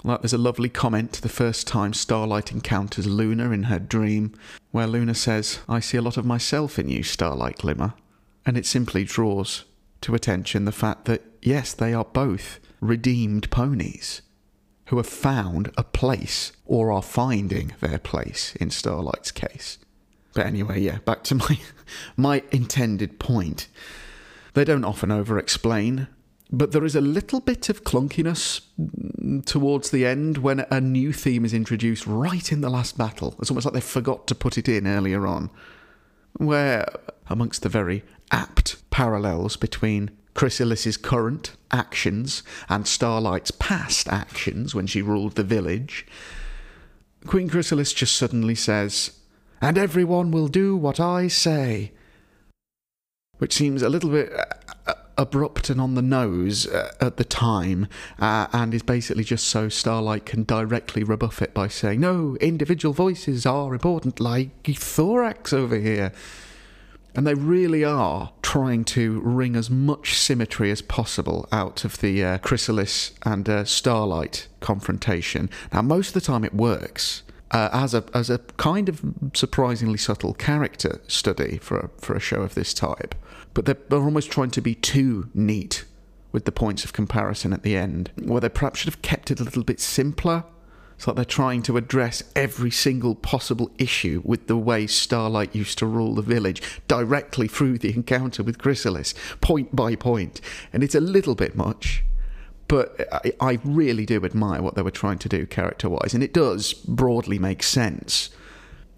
Like 0.03 0.21
there's 0.21 0.33
a 0.33 0.37
lovely 0.37 0.69
comment 0.69 1.13
the 1.13 1.29
first 1.29 1.65
time 1.65 1.93
Starlight 1.93 2.51
encounters 2.51 3.07
Luna 3.07 3.49
in 3.49 3.63
her 3.63 3.79
dream, 3.79 4.33
where 4.69 4.85
Luna 4.85 5.15
says, 5.15 5.59
I 5.67 5.79
see 5.79 5.97
a 5.97 6.01
lot 6.01 6.17
of 6.17 6.25
myself 6.25 6.77
in 6.77 6.89
you, 6.89 7.01
Starlight 7.01 7.57
Glimmer. 7.57 7.95
And 8.45 8.55
it 8.55 8.67
simply 8.67 9.03
draws 9.03 9.65
to 10.01 10.13
attention 10.13 10.65
the 10.65 10.71
fact 10.71 11.05
that, 11.05 11.23
yes, 11.41 11.73
they 11.73 11.91
are 11.91 12.05
both 12.05 12.59
redeemed 12.81 13.49
ponies 13.49 14.21
who 14.87 14.97
have 14.97 15.07
found 15.07 15.71
a 15.77 15.83
place 15.83 16.51
or 16.65 16.91
are 16.91 17.01
finding 17.01 17.73
their 17.79 17.97
place 17.97 18.55
in 18.57 18.69
Starlight's 18.69 19.31
case. 19.31 19.79
But 20.33 20.45
anyway, 20.45 20.81
yeah, 20.81 20.99
back 20.99 21.23
to 21.25 21.35
my 21.35 21.59
my 22.17 22.43
intended 22.51 23.19
point. 23.19 23.67
They 24.53 24.63
don't 24.63 24.85
often 24.85 25.11
over 25.11 25.37
explain, 25.37 26.07
but 26.51 26.71
there 26.71 26.85
is 26.85 26.95
a 26.95 27.01
little 27.01 27.39
bit 27.39 27.69
of 27.69 27.83
clunkiness 27.83 28.61
mm, 28.79 29.43
towards 29.45 29.89
the 29.89 30.05
end 30.05 30.37
when 30.37 30.65
a 30.69 30.79
new 30.79 31.11
theme 31.11 31.45
is 31.45 31.53
introduced 31.53 32.05
right 32.05 32.51
in 32.51 32.61
the 32.61 32.69
last 32.69 32.97
battle. 32.97 33.35
It's 33.39 33.49
almost 33.49 33.65
like 33.65 33.73
they 33.73 33.81
forgot 33.81 34.27
to 34.27 34.35
put 34.35 34.57
it 34.57 34.69
in 34.69 34.87
earlier 34.87 35.25
on. 35.25 35.49
Where, 36.37 36.85
amongst 37.27 37.63
the 37.63 37.69
very 37.69 38.03
apt 38.31 38.77
parallels 38.91 39.55
between 39.55 40.11
Chrysalis's 40.35 40.97
current 40.97 41.55
actions 41.71 42.43
and 42.69 42.85
Starlight's 42.85 43.51
past 43.51 44.07
actions 44.09 44.75
when 44.75 44.85
she 44.85 45.01
ruled 45.01 45.35
the 45.35 45.43
village, 45.43 46.05
Queen 47.25 47.49
Chrysalis 47.49 47.93
just 47.93 48.15
suddenly 48.15 48.53
says, 48.53 49.19
And 49.61 49.77
everyone 49.77 50.31
will 50.31 50.47
do 50.47 50.77
what 50.77 50.99
I 50.99 51.27
say. 51.27 51.91
Which 53.39 53.53
seems 53.53 53.81
a 53.81 53.89
little 53.89 54.11
bit 54.11 54.31
uh, 54.31 54.43
uh, 54.87 54.93
abrupt 55.17 55.69
and 55.69 55.81
on 55.81 55.95
the 55.95 56.01
nose 56.01 56.67
uh, 56.67 56.91
at 57.01 57.17
the 57.17 57.23
time, 57.23 57.87
uh, 58.19 58.47
and 58.53 58.73
is 58.73 58.83
basically 58.83 59.23
just 59.23 59.47
so 59.47 59.69
Starlight 59.69 60.25
can 60.25 60.43
directly 60.43 61.03
rebuff 61.03 61.41
it 61.41 61.53
by 61.53 61.67
saying, 61.67 62.01
No, 62.01 62.37
individual 62.39 62.93
voices 62.93 63.45
are 63.45 63.73
important, 63.73 64.19
like 64.19 64.63
Thorax 64.63 65.51
over 65.51 65.77
here. 65.77 66.11
And 67.15 67.25
they 67.25 67.33
really 67.33 67.83
are 67.83 68.31
trying 68.41 68.83
to 68.85 69.19
wring 69.21 69.55
as 69.55 69.69
much 69.69 70.17
symmetry 70.17 70.69
as 70.69 70.81
possible 70.81 71.47
out 71.51 71.85
of 71.85 71.99
the 71.99 72.23
uh, 72.23 72.37
Chrysalis 72.39 73.13
and 73.23 73.47
uh, 73.47 73.63
Starlight 73.65 74.47
confrontation. 74.59 75.49
Now, 75.73 75.81
most 75.81 76.09
of 76.09 76.13
the 76.13 76.21
time 76.21 76.43
it 76.43 76.53
works. 76.53 77.23
Uh, 77.51 77.69
as 77.71 77.93
a 77.93 78.03
as 78.13 78.29
a 78.29 78.39
kind 78.57 78.89
of 78.89 79.01
surprisingly 79.33 79.99
subtle 79.99 80.33
character 80.33 80.99
study 81.07 81.59
for 81.59 81.77
a, 81.77 81.89
for 82.01 82.15
a 82.15 82.19
show 82.19 82.41
of 82.41 82.55
this 82.55 82.73
type, 82.73 83.13
but 83.53 83.65
they're, 83.65 83.77
they're 83.87 83.99
almost 83.99 84.31
trying 84.31 84.49
to 84.49 84.61
be 84.61 84.73
too 84.73 85.29
neat 85.33 85.85
with 86.31 86.45
the 86.45 86.51
points 86.51 86.83
of 86.83 86.91
comparison 86.91 87.53
at 87.53 87.61
the 87.61 87.77
end, 87.77 88.11
where 88.21 88.41
they 88.41 88.49
perhaps 88.49 88.79
should 88.79 88.91
have 88.91 89.01
kept 89.03 89.29
it 89.29 89.39
a 89.39 89.43
little 89.43 89.63
bit 89.63 89.79
simpler 89.79 90.43
it's 90.95 91.07
like 91.07 91.15
they're 91.15 91.25
trying 91.25 91.61
to 91.63 91.77
address 91.77 92.23
every 92.35 92.71
single 92.71 93.15
possible 93.15 93.69
issue 93.77 94.21
with 94.23 94.47
the 94.47 94.57
way 94.57 94.87
Starlight 94.87 95.55
used 95.55 95.77
to 95.79 95.85
rule 95.85 96.15
the 96.15 96.21
village 96.21 96.61
directly 96.87 97.47
through 97.47 97.79
the 97.79 97.93
encounter 97.93 98.43
with 98.43 98.59
Chrysalis, 98.59 99.13
point 99.41 99.75
by 99.75 99.95
point. 99.95 100.39
And 100.71 100.83
it's 100.83 100.95
a 100.95 101.01
little 101.01 101.35
bit 101.35 101.55
much, 101.55 102.03
but 102.67 103.07
I, 103.11 103.33
I 103.41 103.59
really 103.63 104.05
do 104.05 104.23
admire 104.23 104.61
what 104.61 104.75
they 104.75 104.81
were 104.81 104.91
trying 104.91 105.19
to 105.19 105.29
do 105.29 105.45
character 105.45 105.89
wise. 105.89 106.13
And 106.13 106.23
it 106.23 106.33
does 106.33 106.73
broadly 106.73 107.39
make 107.39 107.61
sense. 107.61 108.29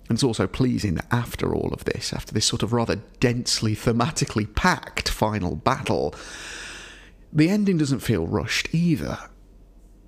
And 0.07 0.15
it's 0.15 0.23
also 0.23 0.47
pleasing 0.47 0.95
that 0.95 1.07
after 1.11 1.53
all 1.53 1.73
of 1.73 1.83
this, 1.83 2.13
after 2.13 2.33
this 2.33 2.45
sort 2.45 2.63
of 2.63 2.71
rather 2.73 2.97
densely 3.19 3.75
thematically 3.75 4.53
packed 4.55 5.09
final 5.09 5.55
battle, 5.55 6.15
the 7.33 7.49
ending 7.49 7.77
doesn't 7.77 7.99
feel 7.99 8.25
rushed 8.25 8.73
either. 8.73 9.17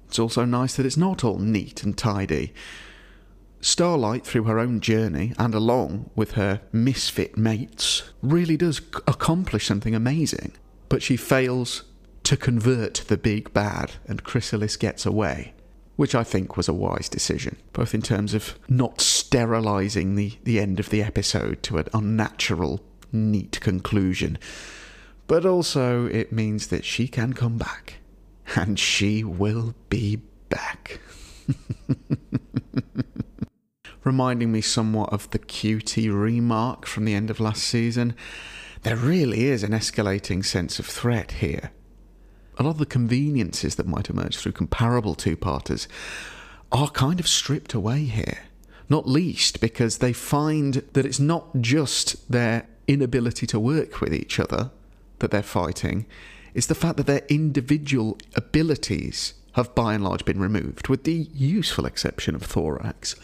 It's 0.10 0.18
also 0.18 0.44
nice 0.44 0.76
that 0.76 0.88
it's 0.88 0.98
not 0.98 1.24
all 1.24 1.38
neat 1.38 1.84
and 1.84 1.96
tidy. 1.96 2.52
Starlight, 3.62 4.26
through 4.26 4.46
her 4.46 4.58
own 4.58 4.80
journey 4.80 5.34
and 5.38 5.54
along 5.54 6.10
with 6.16 6.32
her 6.32 6.62
misfit 6.72 7.38
mates, 7.38 8.10
really 8.24 8.58
does 8.58 8.82
accomplish 9.08 9.68
something 9.68 9.94
amazing. 9.94 10.54
But 10.88 11.04
she 11.04 11.16
fails 11.16 11.84
to 12.24 12.36
convert 12.36 13.06
the 13.08 13.18
big 13.18 13.54
bad, 13.54 13.94
and 14.08 14.24
Chrysalis 14.24 14.78
gets 14.78 15.06
away, 15.06 15.54
which 15.96 16.16
I 16.16 16.24
think 16.24 16.58
was 16.58 16.68
a 16.68 16.74
wise 16.74 17.08
decision, 17.08 17.58
both 17.72 17.94
in 17.94 18.02
terms 18.02 18.34
of 18.34 18.58
not 18.68 19.02
sterilising 19.02 20.16
the, 20.16 20.40
the 20.44 20.60
end 20.60 20.80
of 20.80 20.90
the 20.90 21.04
episode 21.04 21.62
to 21.64 21.78
an 21.78 21.88
unnatural, 21.94 22.82
neat 23.12 23.60
conclusion, 23.62 24.40
but 25.28 25.46
also 25.46 26.08
it 26.08 26.32
means 26.32 26.68
that 26.68 26.84
she 26.84 27.08
can 27.08 27.34
come 27.34 27.60
back 27.60 27.99
and 28.56 28.80
she 28.80 29.24
will 29.24 29.76
be 29.90 30.18
back. 30.50 31.00
Reminding 34.04 34.52
me 34.52 34.62
somewhat 34.62 35.12
of 35.12 35.30
the 35.32 35.40
Cutie 35.40 36.10
Re-Mark 36.10 36.86
from 36.86 37.06
the 37.06 37.14
end 37.14 37.30
of 37.30 37.40
last 37.40 37.64
season, 37.64 38.16
there 38.84 38.96
really 38.96 39.46
is 39.46 39.64
an 39.64 39.72
escalating 39.72 40.44
sense 40.44 40.80
of 40.80 40.86
threat 40.86 41.34
here. 41.34 41.72
A 42.58 42.64
lot 42.64 42.72
of 42.72 42.78
the 42.78 42.86
conveniences 42.86 43.76
that 43.76 43.88
might 43.88 44.10
emerge 44.10 44.38
through 44.38 44.54
comparable 44.54 45.16
two 45.16 45.38
parters 45.38 45.88
are 46.72 46.90
kind 46.90 47.20
of 47.20 47.28
stripped 47.28 47.74
away 47.74 48.06
here. 48.06 48.40
Not 48.90 49.08
least 49.08 49.62
because 49.62 49.98
they 49.98 50.14
find 50.14 50.76
that 50.94 51.06
it's 51.06 51.20
not 51.20 51.62
just 51.62 52.32
their 52.32 52.68
inability 52.88 53.46
to 53.48 53.60
work 53.60 54.02
with 54.02 54.14
each 54.14 54.40
other 54.40 54.72
that 55.20 55.32
they're 55.32 55.44
fighting, 55.44 56.06
is 56.60 56.68
the 56.68 56.76
fact 56.76 56.98
that 56.98 57.08
their 57.08 57.26
individual 57.30 58.18
abilities 58.36 59.34
have 59.54 59.74
by 59.76 59.94
and 59.94 60.04
large 60.04 60.26
been 60.26 60.42
removed, 60.42 60.90
with 60.90 61.06
the 61.06 61.30
useful 61.34 61.86
exception 61.86 62.36
of 62.36 62.42
thorax. 62.42 63.16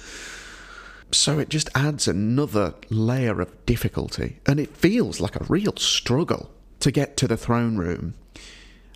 So 1.11 1.37
it 1.37 1.49
just 1.49 1.69
adds 1.75 2.07
another 2.07 2.75
layer 2.89 3.41
of 3.41 3.65
difficulty, 3.65 4.39
and 4.47 4.57
it 4.57 4.77
feels 4.77 5.19
like 5.19 5.35
a 5.35 5.43
real 5.49 5.75
struggle 5.75 6.49
to 6.79 6.91
get 6.91 7.17
to 7.17 7.27
the 7.27 7.35
throne 7.35 7.75
room. 7.75 8.13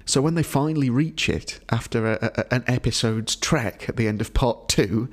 So 0.05 0.21
when 0.21 0.35
they 0.35 0.43
finally 0.43 0.89
reach 0.89 1.27
it 1.27 1.59
after 1.69 2.13
a, 2.13 2.31
a, 2.37 2.53
an 2.53 2.63
episode's 2.65 3.35
trek 3.35 3.89
at 3.89 3.97
the 3.97 4.07
end 4.07 4.21
of 4.21 4.33
part 4.33 4.69
two, 4.69 5.09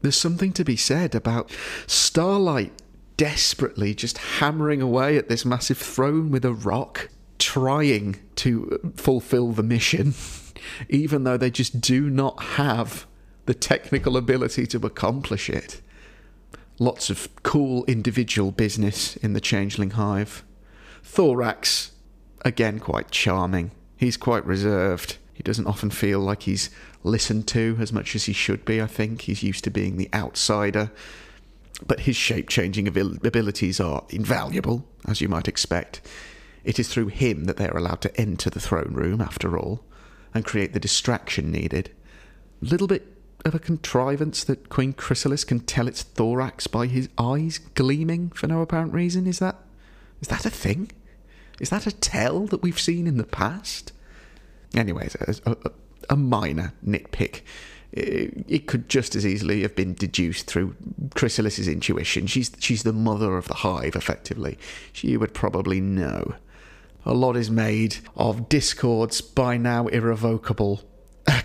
there's 0.00 0.16
something 0.16 0.54
to 0.54 0.64
be 0.64 0.76
said 0.76 1.14
about 1.14 1.50
Starlight 1.86 2.72
desperately 3.18 3.94
just 3.94 4.16
hammering 4.40 4.80
away 4.80 5.18
at 5.18 5.28
this 5.28 5.44
massive 5.44 5.76
throne 5.76 6.30
with 6.30 6.46
a 6.46 6.54
rock 6.54 7.10
trying 7.40 8.16
to 8.36 8.92
fulfill 8.94 9.52
the 9.52 9.62
mission, 9.62 10.14
even 10.88 11.24
though 11.24 11.36
they 11.36 11.50
just 11.50 11.80
do 11.80 12.08
not 12.08 12.40
have 12.42 13.06
the 13.46 13.54
technical 13.54 14.16
ability 14.16 14.66
to 14.68 14.86
accomplish 14.86 15.50
it. 15.50 15.80
Lots 16.78 17.10
of 17.10 17.28
cool 17.42 17.84
individual 17.86 18.52
business 18.52 19.16
in 19.16 19.32
the 19.32 19.40
Changeling 19.40 19.90
Hive. 19.90 20.44
Thorax, 21.02 21.92
again, 22.44 22.78
quite 22.78 23.10
charming. 23.10 23.72
He's 23.96 24.16
quite 24.16 24.46
reserved. 24.46 25.18
He 25.34 25.42
doesn't 25.42 25.66
often 25.66 25.90
feel 25.90 26.20
like 26.20 26.42
he's 26.42 26.70
listened 27.02 27.48
to 27.48 27.76
as 27.80 27.92
much 27.92 28.14
as 28.14 28.24
he 28.26 28.32
should 28.32 28.64
be, 28.64 28.80
I 28.80 28.86
think. 28.86 29.22
He's 29.22 29.42
used 29.42 29.64
to 29.64 29.70
being 29.70 29.96
the 29.96 30.08
outsider. 30.14 30.90
But 31.86 32.00
his 32.00 32.16
shape 32.16 32.48
changing 32.48 32.86
abilities 32.86 33.80
are 33.80 34.04
invaluable, 34.10 34.86
as 35.06 35.20
you 35.20 35.28
might 35.28 35.48
expect. 35.48 36.02
It 36.64 36.78
is 36.78 36.88
through 36.88 37.08
him 37.08 37.44
that 37.44 37.56
they 37.56 37.68
are 37.68 37.76
allowed 37.76 38.00
to 38.02 38.20
enter 38.20 38.50
the 38.50 38.60
throne 38.60 38.92
room, 38.92 39.20
after 39.20 39.58
all, 39.58 39.84
and 40.34 40.44
create 40.44 40.72
the 40.72 40.80
distraction 40.80 41.50
needed. 41.50 41.90
Little 42.60 42.86
bit 42.86 43.06
of 43.44 43.54
a 43.54 43.58
contrivance 43.58 44.44
that 44.44 44.68
Queen 44.68 44.92
Chrysalis 44.92 45.44
can 45.44 45.60
tell 45.60 45.88
it's 45.88 46.02
thorax 46.02 46.66
by 46.66 46.86
his 46.86 47.08
eyes 47.18 47.58
gleaming 47.58 48.30
for 48.30 48.46
no 48.46 48.60
apparent 48.60 48.92
reason. 48.92 49.26
Is 49.26 49.38
that 49.38 49.56
is 50.20 50.28
that 50.28 50.44
a 50.44 50.50
thing? 50.50 50.90
Is 51.58 51.70
that 51.70 51.86
a 51.86 51.92
tell 51.92 52.46
that 52.46 52.62
we've 52.62 52.78
seen 52.78 53.06
in 53.06 53.16
the 53.16 53.24
past? 53.24 53.92
Anyways, 54.74 55.14
a, 55.14 55.50
a, 55.50 55.70
a 56.10 56.16
minor 56.16 56.74
nitpick 56.86 57.40
it, 57.92 58.44
it 58.48 58.66
could 58.66 58.88
just 58.88 59.16
as 59.16 59.26
easily 59.26 59.62
have 59.62 59.74
been 59.74 59.94
deduced 59.94 60.46
through 60.46 60.76
Chrysalis's 61.14 61.68
intuition. 61.68 62.26
She's 62.26 62.52
she's 62.58 62.82
the 62.82 62.92
mother 62.92 63.36
of 63.36 63.48
the 63.48 63.54
hive, 63.54 63.96
effectively. 63.96 64.58
She 64.92 65.16
would 65.16 65.34
probably 65.34 65.80
know. 65.80 66.34
A 67.04 67.14
lot 67.14 67.36
is 67.36 67.50
made 67.50 67.96
of 68.16 68.48
Discord's 68.48 69.20
by 69.20 69.56
now 69.56 69.86
irrevocable 69.88 70.82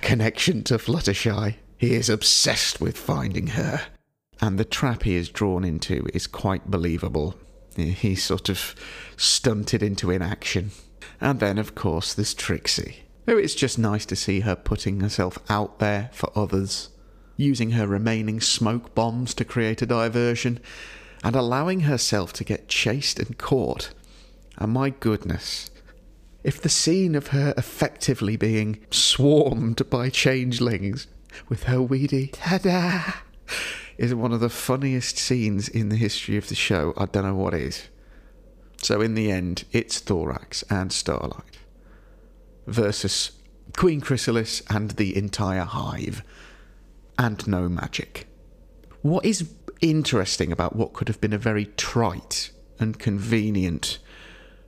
connection 0.02 0.64
to 0.64 0.78
Fluttershy. 0.78 1.56
He 1.78 1.94
is 1.94 2.10
obsessed 2.10 2.80
with 2.80 2.98
finding 2.98 3.48
her. 3.48 3.82
And 4.42 4.60
the 4.60 4.66
trap 4.66 5.04
he 5.04 5.16
is 5.16 5.30
drawn 5.30 5.64
into 5.64 6.08
is 6.14 6.28
quite 6.28 6.70
believable. 6.70 7.36
He's 7.76 8.24
sort 8.24 8.50
of 8.50 8.76
stunted 9.18 9.82
into 9.82 10.12
inaction. 10.12 10.72
And 11.20 11.40
then, 11.40 11.58
of 11.58 11.74
course, 11.74 12.14
there's 12.14 12.34
Trixie. 12.34 13.04
It's 13.26 13.56
just 13.56 13.80
nice 13.80 14.06
to 14.08 14.16
see 14.16 14.42
her 14.42 14.56
putting 14.56 15.00
herself 15.00 15.40
out 15.50 15.80
there 15.80 16.10
for 16.14 16.32
others, 16.38 16.90
using 17.38 17.72
her 17.72 17.88
remaining 17.88 18.40
smoke 18.42 18.94
bombs 18.94 19.34
to 19.34 19.46
create 19.46 19.82
a 19.82 19.88
diversion, 19.88 20.60
and 21.24 21.36
allowing 21.36 21.82
herself 21.82 22.32
to 22.34 22.44
get 22.44 22.68
chased 22.68 23.20
and 23.20 23.38
caught. 23.38 23.90
And 24.58 24.72
my 24.72 24.90
goodness, 24.90 25.70
if 26.44 26.62
the 26.62 26.70
scene 26.70 27.16
of 27.16 27.28
her 27.28 27.54
effectively 27.58 28.38
being 28.38 28.86
swarmed 28.92 29.90
by 29.90 30.10
changelings 30.10 31.08
with 31.50 31.64
her 31.64 31.82
weedy 31.82 32.28
ta-da 32.28 33.14
is 33.98 34.14
one 34.14 34.32
of 34.32 34.40
the 34.40 34.50
funniest 34.50 35.18
scenes 35.18 35.68
in 35.68 35.90
the 35.90 35.96
history 35.96 36.38
of 36.38 36.50
the 36.50 36.56
show, 36.56 36.94
I 36.98 37.06
don't 37.06 37.26
know 37.26 37.36
what 37.36 37.54
is. 37.54 37.90
So 38.82 39.02
in 39.02 39.16
the 39.16 39.32
end, 39.32 39.66
it's 39.72 40.00
Thorax 40.00 40.64
and 40.70 40.92
Starlight 40.92 41.58
versus 42.68 43.32
Queen 43.76 44.02
Chrysalis 44.02 44.62
and 44.70 44.92
the 44.92 45.16
entire 45.18 45.64
hive, 45.64 46.24
and 47.18 47.46
no 47.48 47.68
magic. 47.68 48.28
What 49.02 49.26
is 49.26 49.50
interesting 49.82 50.52
about 50.52 50.76
what 50.76 50.94
could 50.94 51.08
have 51.08 51.20
been 51.20 51.34
a 51.34 51.38
very 51.38 51.66
trite 51.78 52.52
and 52.80 52.98
convenient 53.00 54.00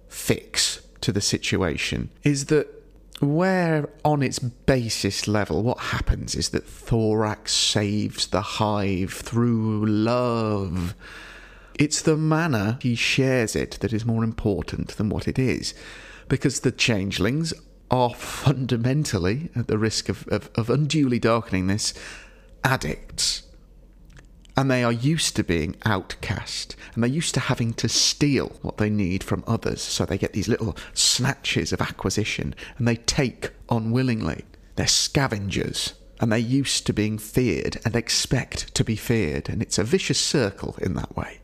fix 0.09 0.81
to 1.01 1.11
the 1.11 1.21
situation 1.21 2.09
is 2.23 2.45
that 2.45 2.67
where 3.19 3.89
on 4.05 4.21
its 4.21 4.39
basis 4.39 5.27
level 5.27 5.63
what 5.63 5.79
happens 5.79 6.35
is 6.35 6.49
that 6.49 6.67
thorax 6.67 7.51
saves 7.51 8.27
the 8.27 8.41
hive 8.41 9.11
through 9.11 9.85
love 9.85 10.93
it's 11.79 12.01
the 12.01 12.17
manner 12.17 12.77
he 12.81 12.93
shares 12.93 13.55
it 13.55 13.77
that 13.81 13.93
is 13.93 14.05
more 14.05 14.23
important 14.23 14.89
than 14.97 15.09
what 15.09 15.27
it 15.27 15.39
is 15.39 15.73
because 16.27 16.59
the 16.59 16.71
changelings 16.71 17.53
are 17.89 18.13
fundamentally, 18.13 19.49
at 19.55 19.67
the 19.67 19.77
risk 19.77 20.09
of, 20.09 20.27
of, 20.27 20.49
of 20.55 20.69
unduly 20.69 21.19
darkening 21.19 21.67
this, 21.67 21.93
addicts. 22.63 23.43
And 24.57 24.71
they 24.71 24.83
are 24.83 24.91
used 24.91 25.35
to 25.35 25.43
being 25.43 25.75
outcast, 25.85 26.75
and 26.95 27.03
they're 27.03 27.09
used 27.09 27.35
to 27.35 27.39
having 27.39 27.73
to 27.75 27.87
steal 27.87 28.53
what 28.63 28.77
they 28.77 28.89
need 28.89 29.23
from 29.23 29.43
others. 29.45 29.83
So 29.83 30.03
they 30.03 30.17
get 30.17 30.33
these 30.33 30.47
little 30.47 30.75
snatches 30.95 31.71
of 31.71 31.79
acquisition, 31.79 32.55
and 32.79 32.87
they 32.87 32.95
take 32.95 33.51
unwillingly. 33.69 34.45
They're 34.75 34.87
scavengers, 34.87 35.93
and 36.19 36.31
they're 36.31 36.39
used 36.39 36.87
to 36.87 36.93
being 36.93 37.19
feared 37.19 37.79
and 37.85 37.95
expect 37.95 38.73
to 38.73 38.83
be 38.83 38.95
feared, 38.95 39.47
and 39.47 39.61
it's 39.61 39.77
a 39.77 39.83
vicious 39.83 40.19
circle 40.19 40.75
in 40.81 40.95
that 40.95 41.15
way. 41.15 41.39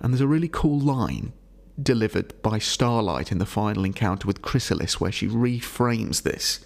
And 0.00 0.12
there's 0.12 0.20
a 0.20 0.26
really 0.26 0.48
cool 0.48 0.80
line 0.80 1.32
delivered 1.80 2.42
by 2.42 2.58
Starlight 2.58 3.30
in 3.30 3.38
the 3.38 3.46
final 3.46 3.84
encounter 3.84 4.26
with 4.26 4.42
Chrysalis, 4.42 5.00
where 5.00 5.12
she 5.12 5.28
reframes 5.28 6.22
this. 6.22 6.64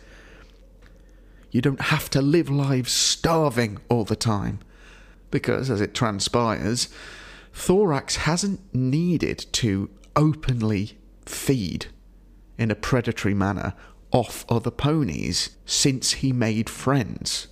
You 1.50 1.60
don't 1.60 1.82
have 1.82 2.08
to 2.10 2.22
live 2.22 2.48
lives 2.48 2.92
starving 2.92 3.78
all 3.90 4.04
the 4.04 4.16
time. 4.16 4.60
Because, 5.36 5.68
as 5.68 5.82
it 5.82 5.92
transpires, 5.92 6.88
Thorax 7.52 8.16
hasn't 8.16 8.74
needed 8.74 9.44
to 9.52 9.90
openly 10.16 10.96
feed 11.26 11.88
in 12.56 12.70
a 12.70 12.74
predatory 12.74 13.34
manner 13.34 13.74
off 14.12 14.46
other 14.48 14.70
ponies 14.70 15.50
since 15.66 16.12
he 16.12 16.32
made 16.32 16.70
friends. 16.70 17.48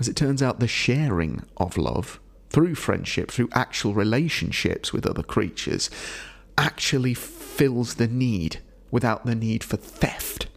As 0.00 0.08
it 0.08 0.16
turns 0.16 0.42
out, 0.42 0.58
the 0.58 0.66
sharing 0.66 1.44
of 1.56 1.78
love 1.78 2.18
through 2.50 2.74
friendship, 2.74 3.30
through 3.30 3.50
actual 3.52 3.94
relationships 3.94 4.92
with 4.92 5.06
other 5.06 5.22
creatures, 5.22 5.90
actually 6.58 7.14
fills 7.14 7.94
the 7.94 8.08
need 8.08 8.58
without 8.90 9.24
the 9.24 9.36
need 9.36 9.62
for 9.62 9.76
theft. 9.76 10.48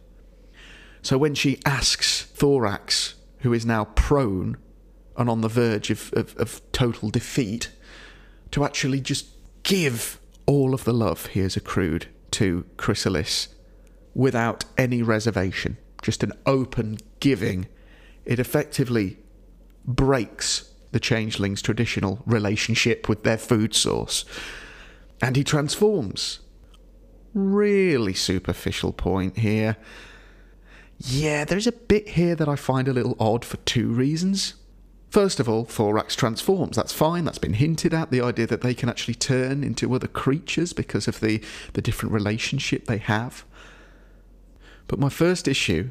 So 1.02 1.16
when 1.16 1.36
she 1.36 1.60
asks 1.64 2.24
Thorax, 2.34 3.14
who 3.42 3.52
is 3.52 3.64
now 3.64 3.84
prone 3.84 4.56
and 5.16 5.28
on 5.28 5.40
the 5.40 5.48
verge 5.48 5.90
of, 5.90 6.12
of, 6.14 6.36
of, 6.36 6.60
total 6.72 7.10
defeat, 7.10 7.70
to 8.50 8.64
actually 8.64 9.00
just 9.00 9.26
give 9.62 10.18
all 10.46 10.74
of 10.74 10.84
the 10.84 10.92
love 10.92 11.26
he 11.26 11.40
has 11.40 11.56
accrued 11.56 12.06
to 12.30 12.64
Chrysalis 12.76 13.48
without 14.14 14.64
any 14.76 15.02
reservation, 15.02 15.76
just 16.02 16.22
an 16.22 16.32
open 16.46 16.98
giving, 17.20 17.66
it 18.24 18.38
effectively 18.38 19.18
breaks 19.84 20.70
the 20.92 21.00
changeling's 21.00 21.62
traditional 21.62 22.22
relationship 22.26 23.08
with 23.08 23.24
their 23.24 23.38
food 23.38 23.74
source 23.74 24.24
and 25.22 25.36
he 25.36 25.44
transforms. 25.44 26.40
Really 27.32 28.12
superficial 28.12 28.92
point 28.92 29.38
here. 29.38 29.76
Yeah, 30.98 31.44
there's 31.44 31.66
a 31.66 31.72
bit 31.72 32.10
here 32.10 32.34
that 32.34 32.48
I 32.48 32.56
find 32.56 32.88
a 32.88 32.92
little 32.92 33.16
odd 33.18 33.44
for 33.44 33.56
two 33.58 33.88
reasons. 33.88 34.54
First 35.12 35.40
of 35.40 35.46
all, 35.46 35.66
Thorax 35.66 36.16
transforms. 36.16 36.74
That's 36.74 36.94
fine. 36.94 37.26
That's 37.26 37.36
been 37.36 37.52
hinted 37.52 37.92
at. 37.92 38.10
The 38.10 38.22
idea 38.22 38.46
that 38.46 38.62
they 38.62 38.72
can 38.72 38.88
actually 38.88 39.12
turn 39.12 39.62
into 39.62 39.94
other 39.94 40.06
creatures 40.06 40.72
because 40.72 41.06
of 41.06 41.20
the, 41.20 41.42
the 41.74 41.82
different 41.82 42.14
relationship 42.14 42.86
they 42.86 42.96
have. 42.96 43.44
But 44.88 44.98
my 44.98 45.10
first 45.10 45.46
issue 45.46 45.90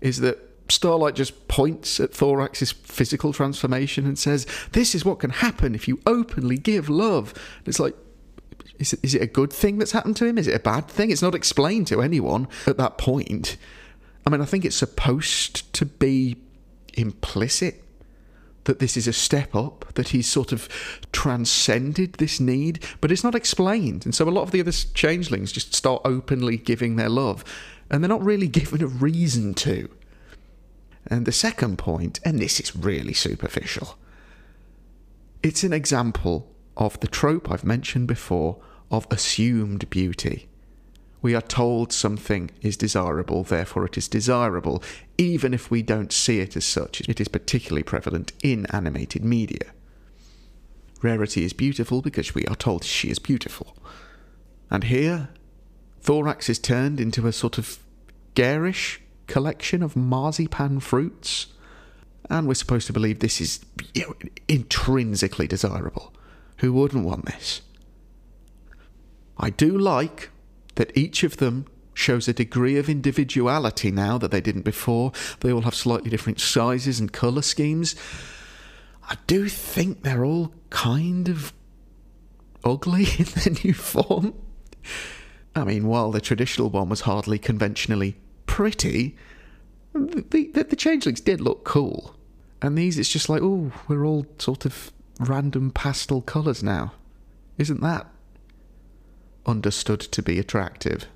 is 0.00 0.18
that 0.18 0.40
Starlight 0.68 1.14
just 1.14 1.46
points 1.46 2.00
at 2.00 2.10
Thorax's 2.10 2.72
physical 2.72 3.32
transformation 3.32 4.04
and 4.04 4.18
says, 4.18 4.48
This 4.72 4.96
is 4.96 5.04
what 5.04 5.20
can 5.20 5.30
happen 5.30 5.76
if 5.76 5.86
you 5.86 6.00
openly 6.04 6.58
give 6.58 6.88
love. 6.88 7.32
And 7.58 7.68
it's 7.68 7.78
like, 7.78 7.94
is 8.80 8.94
it, 8.94 9.00
is 9.04 9.14
it 9.14 9.22
a 9.22 9.28
good 9.28 9.52
thing 9.52 9.78
that's 9.78 9.92
happened 9.92 10.16
to 10.16 10.26
him? 10.26 10.38
Is 10.38 10.48
it 10.48 10.56
a 10.56 10.58
bad 10.58 10.88
thing? 10.88 11.12
It's 11.12 11.22
not 11.22 11.36
explained 11.36 11.86
to 11.86 12.02
anyone 12.02 12.48
at 12.66 12.78
that 12.78 12.98
point. 12.98 13.56
I 14.26 14.30
mean, 14.30 14.40
I 14.40 14.44
think 14.44 14.64
it's 14.64 14.74
supposed 14.74 15.72
to 15.74 15.86
be 15.86 16.36
implicit 16.94 17.84
that 18.64 18.78
this 18.78 18.96
is 18.96 19.06
a 19.06 19.12
step 19.12 19.54
up, 19.54 19.86
that 19.94 20.08
he's 20.08 20.28
sort 20.28 20.52
of 20.52 20.68
transcended 21.12 22.14
this 22.14 22.40
need, 22.40 22.84
but 23.00 23.10
it's 23.10 23.24
not 23.24 23.34
explained. 23.34 24.04
And 24.04 24.14
so 24.14 24.28
a 24.28 24.30
lot 24.30 24.42
of 24.42 24.50
the 24.50 24.60
other 24.60 24.72
changelings 24.72 25.52
just 25.52 25.74
start 25.74 26.02
openly 26.04 26.56
giving 26.56 26.96
their 26.96 27.08
love, 27.08 27.44
and 27.90 28.02
they're 28.02 28.08
not 28.08 28.24
really 28.24 28.48
given 28.60 28.82
a 28.82 28.86
reason 28.86 29.54
to. 29.54 29.88
And 31.06 31.26
the 31.26 31.32
second 31.32 31.78
point, 31.78 32.20
and 32.24 32.38
this 32.38 32.60
is 32.60 32.76
really 32.76 33.14
superficial, 33.14 33.96
it's 35.42 35.64
an 35.64 35.72
example 35.72 36.52
of 36.76 37.00
the 37.00 37.08
trope 37.08 37.50
I've 37.50 37.64
mentioned 37.64 38.06
before 38.06 38.60
of 38.90 39.06
assumed 39.10 39.88
beauty. 39.88 40.49
We 41.22 41.34
are 41.34 41.42
told 41.42 41.92
something 41.92 42.50
is 42.62 42.76
desirable, 42.76 43.42
therefore 43.44 43.84
it 43.84 43.98
is 43.98 44.08
desirable, 44.08 44.82
even 45.18 45.52
if 45.52 45.70
we 45.70 45.82
don't 45.82 46.12
see 46.12 46.40
it 46.40 46.56
as 46.56 46.64
such. 46.64 47.02
It 47.02 47.20
is 47.20 47.28
particularly 47.28 47.82
prevalent 47.82 48.32
in 48.42 48.66
animated 48.66 49.24
media. 49.24 49.72
Rarity 51.02 51.44
is 51.44 51.52
beautiful 51.52 52.02
because 52.02 52.34
we 52.34 52.44
are 52.46 52.56
told 52.56 52.84
she 52.84 53.10
is 53.10 53.18
beautiful. 53.18 53.76
And 54.70 54.84
here, 54.84 55.28
Thorax 56.00 56.48
is 56.48 56.58
turned 56.58 57.00
into 57.00 57.26
a 57.26 57.32
sort 57.32 57.58
of 57.58 57.78
garish 58.34 59.00
collection 59.26 59.82
of 59.82 59.96
marzipan 59.96 60.80
fruits, 60.80 61.48
and 62.28 62.46
we're 62.46 62.54
supposed 62.54 62.86
to 62.86 62.92
believe 62.92 63.18
this 63.18 63.40
is 63.40 63.60
you 63.94 64.02
know, 64.06 64.14
intrinsically 64.48 65.46
desirable. 65.46 66.12
Who 66.58 66.72
wouldn't 66.72 67.04
want 67.04 67.26
this? 67.26 67.62
I 69.38 69.50
do 69.50 69.76
like 69.76 70.30
that 70.76 70.96
each 70.96 71.22
of 71.22 71.38
them 71.38 71.66
shows 71.94 72.28
a 72.28 72.32
degree 72.32 72.78
of 72.78 72.88
individuality 72.88 73.90
now 73.90 74.18
that 74.18 74.30
they 74.30 74.40
didn't 74.40 74.62
before. 74.62 75.12
They 75.40 75.52
all 75.52 75.62
have 75.62 75.74
slightly 75.74 76.10
different 76.10 76.40
sizes 76.40 76.98
and 76.98 77.12
colour 77.12 77.42
schemes. 77.42 77.94
I 79.08 79.16
do 79.26 79.48
think 79.48 80.02
they're 80.02 80.24
all 80.24 80.54
kind 80.70 81.28
of 81.28 81.52
ugly 82.64 83.06
in 83.18 83.24
their 83.24 83.54
new 83.64 83.74
form. 83.74 84.34
I 85.54 85.64
mean, 85.64 85.86
while 85.86 86.10
the 86.10 86.20
traditional 86.20 86.70
one 86.70 86.88
was 86.88 87.02
hardly 87.02 87.38
conventionally 87.38 88.16
pretty, 88.46 89.16
the, 89.92 90.48
the, 90.54 90.64
the 90.64 90.76
changelings 90.76 91.20
did 91.20 91.40
look 91.40 91.64
cool. 91.64 92.14
And 92.62 92.78
these, 92.78 92.98
it's 92.98 93.08
just 93.08 93.28
like, 93.28 93.42
oh, 93.42 93.72
we're 93.88 94.04
all 94.04 94.26
sort 94.38 94.64
of 94.64 94.92
random 95.18 95.70
pastel 95.70 96.22
colours 96.22 96.62
now. 96.62 96.92
Isn't 97.58 97.80
that 97.80 98.06
understood 99.50 100.00
to 100.00 100.22
be 100.22 100.38
attractive. 100.38 101.06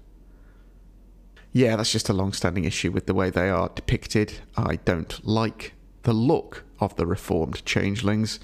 Yeah, 1.52 1.76
that's 1.76 1.92
just 1.92 2.08
a 2.08 2.12
long 2.12 2.32
standing 2.32 2.64
issue 2.64 2.90
with 2.90 3.06
the 3.06 3.14
way 3.14 3.30
they 3.30 3.48
are 3.48 3.70
depicted. 3.74 4.40
I 4.56 4.76
don't 4.76 5.24
like 5.24 5.72
the 6.02 6.12
look 6.12 6.64
of 6.80 6.96
the 6.96 7.06
reformed 7.06 7.64
changelings, 7.64 8.40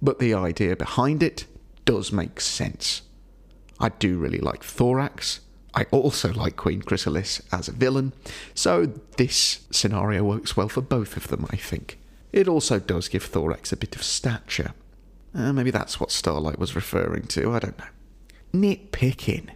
but 0.00 0.18
the 0.18 0.32
idea 0.32 0.76
behind 0.76 1.22
it 1.22 1.44
does 1.84 2.10
make 2.10 2.40
sense. 2.40 3.02
I 3.78 3.90
do 3.90 4.18
really 4.18 4.38
like 4.38 4.64
Thorax. 4.64 5.40
I 5.74 5.84
also 5.90 6.32
like 6.32 6.56
Queen 6.56 6.82
Chrysalis 6.82 7.42
as 7.52 7.68
a 7.68 7.72
villain, 7.72 8.12
so 8.54 8.86
this 9.16 9.60
scenario 9.70 10.24
works 10.24 10.56
well 10.56 10.68
for 10.68 10.80
both 10.80 11.16
of 11.16 11.28
them, 11.28 11.46
I 11.50 11.56
think. 11.56 11.98
It 12.32 12.48
also 12.48 12.80
does 12.80 13.08
give 13.08 13.24
Thorax 13.24 13.72
a 13.72 13.76
bit 13.76 13.94
of 13.94 14.02
stature. 14.02 14.72
Uh, 15.34 15.52
maybe 15.52 15.70
that's 15.70 16.00
what 16.00 16.10
Starlight 16.10 16.58
was 16.58 16.74
referring 16.74 17.24
to, 17.28 17.52
I 17.52 17.58
don't 17.60 17.78
know. 17.78 17.84
Nitpicking. 18.52 19.50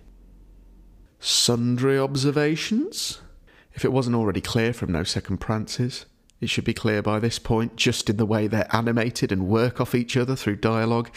Sundry 1.18 1.98
observations? 1.98 3.20
If 3.72 3.84
it 3.84 3.92
wasn't 3.92 4.16
already 4.16 4.40
clear 4.40 4.72
from 4.72 4.92
No 4.92 5.02
Second 5.02 5.38
Prances, 5.38 6.06
it 6.40 6.48
should 6.48 6.64
be 6.64 6.74
clear 6.74 7.02
by 7.02 7.18
this 7.18 7.38
point, 7.38 7.76
just 7.76 8.08
in 8.08 8.18
the 8.18 8.26
way 8.26 8.46
they're 8.46 8.68
animated 8.74 9.32
and 9.32 9.48
work 9.48 9.80
off 9.80 9.94
each 9.94 10.16
other 10.16 10.36
through 10.36 10.56
dialogue. 10.56 11.10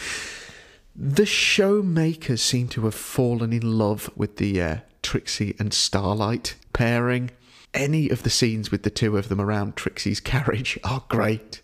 The 0.95 1.23
showmakers 1.23 2.39
seem 2.39 2.67
to 2.69 2.85
have 2.85 2.95
fallen 2.95 3.53
in 3.53 3.77
love 3.77 4.09
with 4.15 4.37
the 4.37 4.61
uh, 4.61 4.77
Trixie 5.03 5.55
and 5.59 5.71
Starlight 5.73 6.55
pairing. 6.73 7.29
Any 7.73 8.09
of 8.09 8.23
the 8.23 8.31
scenes 8.31 8.71
with 8.71 8.81
the 8.81 8.89
two 8.89 9.17
of 9.17 9.29
them 9.29 9.39
around 9.39 9.75
Trixie's 9.75 10.19
carriage 10.19 10.79
are 10.83 11.03
great. 11.09 11.61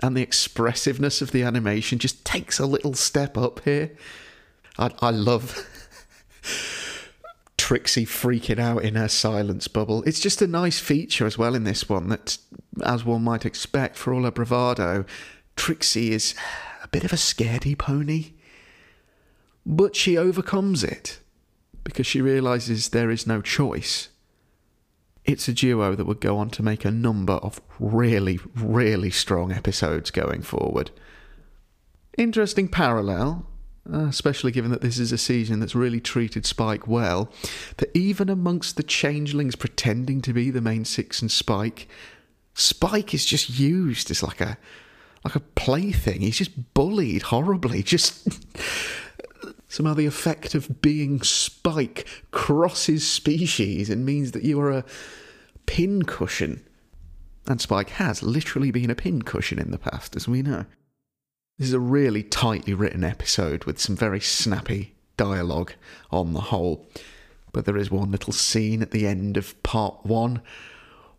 And 0.00 0.16
the 0.16 0.22
expressiveness 0.22 1.20
of 1.20 1.32
the 1.32 1.42
animation 1.42 1.98
just 1.98 2.24
takes 2.24 2.60
a 2.60 2.66
little 2.66 2.94
step 2.94 3.36
up 3.36 3.64
here. 3.64 3.96
I, 4.78 4.90
I 5.00 5.10
love 5.10 5.66
Trixie 7.56 8.06
freaking 8.06 8.58
out 8.58 8.84
in 8.84 8.94
her 8.94 9.08
silence 9.08 9.68
bubble. 9.68 10.02
It's 10.04 10.20
just 10.20 10.42
a 10.42 10.46
nice 10.46 10.78
feature 10.78 11.26
as 11.26 11.38
well 11.38 11.54
in 11.54 11.64
this 11.64 11.88
one 11.88 12.08
that, 12.08 12.36
as 12.82 13.04
one 13.04 13.24
might 13.24 13.46
expect, 13.46 13.96
for 13.96 14.12
all 14.12 14.24
her 14.24 14.30
bravado, 14.30 15.04
Trixie 15.56 16.12
is 16.12 16.34
a 16.82 16.88
bit 16.88 17.04
of 17.04 17.12
a 17.12 17.16
scaredy 17.16 17.76
pony. 17.78 18.32
But 19.64 19.96
she 19.96 20.18
overcomes 20.18 20.84
it 20.84 21.20
because 21.84 22.06
she 22.06 22.20
realizes 22.20 22.88
there 22.88 23.10
is 23.10 23.26
no 23.26 23.40
choice. 23.40 24.08
It's 25.24 25.48
a 25.48 25.54
duo 25.54 25.94
that 25.94 26.04
would 26.04 26.20
go 26.20 26.36
on 26.36 26.50
to 26.50 26.62
make 26.62 26.84
a 26.84 26.90
number 26.90 27.34
of 27.34 27.60
really, 27.80 28.38
really 28.54 29.10
strong 29.10 29.52
episodes 29.52 30.10
going 30.10 30.42
forward. 30.42 30.90
Interesting 32.18 32.68
parallel 32.68 33.46
uh, 33.92 34.06
especially 34.06 34.50
given 34.50 34.70
that 34.70 34.80
this 34.80 34.98
is 34.98 35.12
a 35.12 35.18
season 35.18 35.60
that's 35.60 35.74
really 35.74 36.00
treated 36.00 36.46
Spike 36.46 36.88
well, 36.88 37.30
that 37.76 37.90
even 37.96 38.28
amongst 38.28 38.76
the 38.76 38.82
changelings 38.82 39.56
pretending 39.56 40.20
to 40.22 40.32
be 40.32 40.50
the 40.50 40.60
main 40.60 40.84
six 40.84 41.20
and 41.20 41.30
Spike, 41.30 41.88
Spike 42.54 43.12
is 43.12 43.24
just 43.24 43.50
used 43.50 44.10
as 44.10 44.22
like 44.22 44.40
a 44.40 44.56
like 45.24 45.34
a 45.34 45.40
plaything. 45.40 46.20
He's 46.20 46.38
just 46.38 46.74
bullied 46.74 47.22
horribly. 47.22 47.82
Just 47.94 48.28
somehow 49.68 49.94
the 49.94 50.06
effect 50.06 50.54
of 50.54 50.82
being 50.82 51.22
Spike 51.22 52.06
crosses 52.30 53.08
species 53.08 53.88
and 53.88 54.04
means 54.04 54.32
that 54.32 54.44
you 54.44 54.60
are 54.60 54.70
a 54.70 54.84
pincushion. 55.66 56.62
And 57.46 57.60
Spike 57.60 57.90
has 57.90 58.22
literally 58.22 58.70
been 58.70 58.90
a 58.90 58.94
pincushion 58.94 59.58
in 59.58 59.70
the 59.70 59.78
past, 59.78 60.14
as 60.14 60.28
we 60.28 60.42
know. 60.42 60.66
This 61.58 61.68
is 61.68 61.74
a 61.74 61.78
really 61.78 62.24
tightly 62.24 62.74
written 62.74 63.04
episode 63.04 63.62
with 63.62 63.78
some 63.78 63.94
very 63.94 64.18
snappy 64.18 64.96
dialogue 65.16 65.74
on 66.10 66.32
the 66.32 66.40
whole. 66.40 66.88
But 67.52 67.64
there 67.64 67.76
is 67.76 67.92
one 67.92 68.10
little 68.10 68.32
scene 68.32 68.82
at 68.82 68.90
the 68.90 69.06
end 69.06 69.36
of 69.36 69.62
part 69.62 70.04
one 70.04 70.42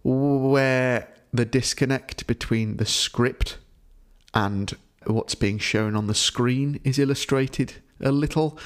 where 0.04 1.08
the 1.32 1.46
disconnect 1.46 2.28
between 2.28 2.76
the 2.76 2.86
script 2.86 3.60
and 4.34 4.74
what's 5.06 5.36
being 5.36 5.58
shown 5.58 5.96
on 5.96 6.08
the 6.08 6.14
screen 6.14 6.82
is 6.84 7.00
illustrated 7.00 7.76
a 8.02 8.12
little. 8.12 8.60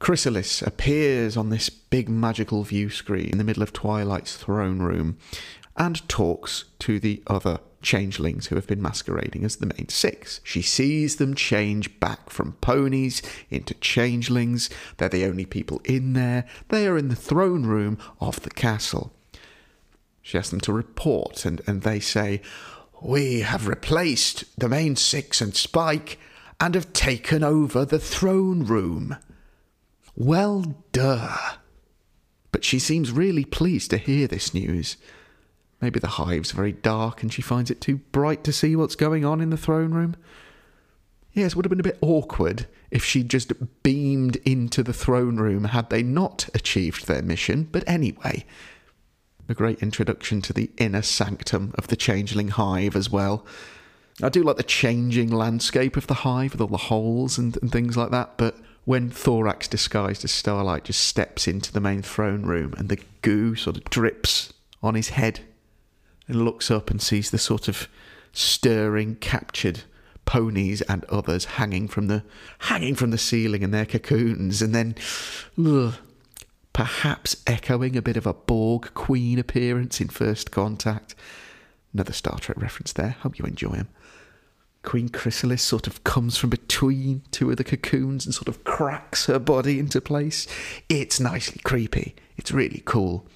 Chrysalis 0.00 0.60
appears 0.60 1.34
on 1.34 1.48
this 1.48 1.70
big 1.70 2.10
magical 2.10 2.62
view 2.62 2.90
screen 2.90 3.30
in 3.30 3.38
the 3.38 3.44
middle 3.44 3.62
of 3.62 3.72
Twilight's 3.72 4.36
throne 4.36 4.80
room 4.80 5.16
and 5.78 6.06
talks 6.10 6.64
to 6.80 7.00
the 7.00 7.22
other 7.26 7.58
changelings 7.82 8.46
who 8.46 8.54
have 8.56 8.66
been 8.66 8.82
masquerading 8.82 9.44
as 9.44 9.56
the 9.56 9.66
main 9.66 9.88
six. 9.88 10.40
She 10.44 10.62
sees 10.62 11.16
them 11.16 11.34
change 11.34 11.98
back 12.00 12.30
from 12.30 12.52
ponies 12.60 13.22
into 13.50 13.74
changelings. 13.74 14.70
They're 14.96 15.08
the 15.08 15.24
only 15.24 15.46
people 15.46 15.80
in 15.84 16.12
there. 16.12 16.46
They 16.68 16.86
are 16.86 16.98
in 16.98 17.08
the 17.08 17.16
throne 17.16 17.64
room 17.64 17.98
of 18.20 18.42
the 18.42 18.50
castle. 18.50 19.12
She 20.22 20.38
asks 20.38 20.50
them 20.50 20.60
to 20.60 20.72
report, 20.72 21.44
and, 21.44 21.60
and 21.66 21.82
they 21.82 22.00
say, 22.00 22.42
We 23.02 23.40
have 23.40 23.66
replaced 23.66 24.44
the 24.58 24.68
main 24.68 24.96
six 24.96 25.40
and 25.40 25.54
Spike 25.54 26.18
and 26.60 26.74
have 26.74 26.92
taken 26.92 27.42
over 27.42 27.84
the 27.84 27.98
throne 27.98 28.64
room. 28.64 29.16
Well, 30.14 30.76
duh. 30.92 31.36
But 32.52 32.64
she 32.64 32.78
seems 32.78 33.10
really 33.10 33.44
pleased 33.44 33.90
to 33.90 33.96
hear 33.96 34.26
this 34.26 34.52
news. 34.52 34.96
Maybe 35.80 35.98
the 35.98 36.08
hive's 36.08 36.52
very 36.52 36.72
dark 36.72 37.22
and 37.22 37.32
she 37.32 37.42
finds 37.42 37.70
it 37.70 37.80
too 37.80 37.96
bright 38.12 38.44
to 38.44 38.52
see 38.52 38.76
what's 38.76 38.96
going 38.96 39.24
on 39.24 39.40
in 39.40 39.50
the 39.50 39.56
throne 39.56 39.92
room. 39.92 40.16
Yes, 41.32 41.54
would 41.54 41.64
have 41.64 41.70
been 41.70 41.80
a 41.80 41.84
bit 41.84 41.98
awkward 42.00 42.66
if 42.90 43.04
she'd 43.04 43.30
just 43.30 43.52
beamed 43.82 44.36
into 44.44 44.82
the 44.82 44.92
throne 44.92 45.36
room 45.36 45.64
had 45.64 45.88
they 45.88 46.02
not 46.02 46.48
achieved 46.54 47.06
their 47.06 47.22
mission, 47.22 47.68
but 47.70 47.84
anyway. 47.86 48.44
A 49.48 49.54
great 49.54 49.80
introduction 49.80 50.42
to 50.42 50.52
the 50.52 50.70
inner 50.76 51.02
sanctum 51.02 51.72
of 51.76 51.88
the 51.88 51.96
changeling 51.96 52.48
hive 52.48 52.96
as 52.96 53.10
well. 53.10 53.46
I 54.22 54.28
do 54.28 54.42
like 54.42 54.56
the 54.56 54.62
changing 54.62 55.30
landscape 55.30 55.96
of 55.96 56.08
the 56.08 56.14
hive 56.14 56.52
with 56.52 56.60
all 56.60 56.66
the 56.66 56.76
holes 56.76 57.38
and, 57.38 57.56
and 57.62 57.72
things 57.72 57.96
like 57.96 58.10
that, 58.10 58.36
but 58.36 58.56
when 58.84 59.08
Thorax 59.08 59.68
disguised 59.68 60.24
as 60.24 60.32
Starlight 60.32 60.84
just 60.84 61.00
steps 61.00 61.46
into 61.46 61.72
the 61.72 61.80
main 61.80 62.02
throne 62.02 62.42
room 62.42 62.74
and 62.76 62.88
the 62.88 63.00
goo 63.22 63.54
sort 63.54 63.76
of 63.76 63.84
drips 63.84 64.52
on 64.82 64.94
his 64.94 65.10
head 65.10 65.40
and 66.30 66.44
looks 66.44 66.70
up 66.70 66.90
and 66.90 67.02
sees 67.02 67.30
the 67.30 67.38
sort 67.38 67.68
of 67.68 67.88
stirring, 68.32 69.16
captured 69.16 69.82
ponies 70.24 70.80
and 70.82 71.04
others 71.06 71.44
hanging 71.44 71.88
from 71.88 72.06
the 72.06 72.22
hanging 72.60 72.94
from 72.94 73.10
the 73.10 73.18
ceiling 73.18 73.62
in 73.62 73.72
their 73.72 73.86
cocoons, 73.86 74.62
and 74.62 74.74
then 74.74 74.94
ugh, 75.58 75.94
perhaps 76.72 77.36
echoing 77.46 77.96
a 77.96 78.02
bit 78.02 78.16
of 78.16 78.26
a 78.26 78.34
Borg 78.34 78.94
Queen 78.94 79.38
appearance 79.38 80.00
in 80.00 80.08
First 80.08 80.50
Contact. 80.50 81.14
Another 81.92 82.12
Star 82.12 82.38
Trek 82.38 82.60
reference 82.60 82.92
there. 82.92 83.16
Hope 83.20 83.38
you 83.38 83.44
enjoy 83.44 83.70
them. 83.70 83.88
Queen 84.82 85.08
Chrysalis 85.08 85.62
sort 85.62 85.86
of 85.86 86.04
comes 86.04 86.36
from 86.38 86.48
between 86.48 87.22
two 87.32 87.50
of 87.50 87.56
the 87.56 87.64
cocoons 87.64 88.24
and 88.24 88.34
sort 88.34 88.48
of 88.48 88.64
cracks 88.64 89.26
her 89.26 89.38
body 89.38 89.78
into 89.78 90.00
place. 90.00 90.46
It's 90.88 91.20
nicely 91.20 91.60
creepy. 91.64 92.14
It's 92.38 92.52
really 92.52 92.82
cool. 92.86 93.26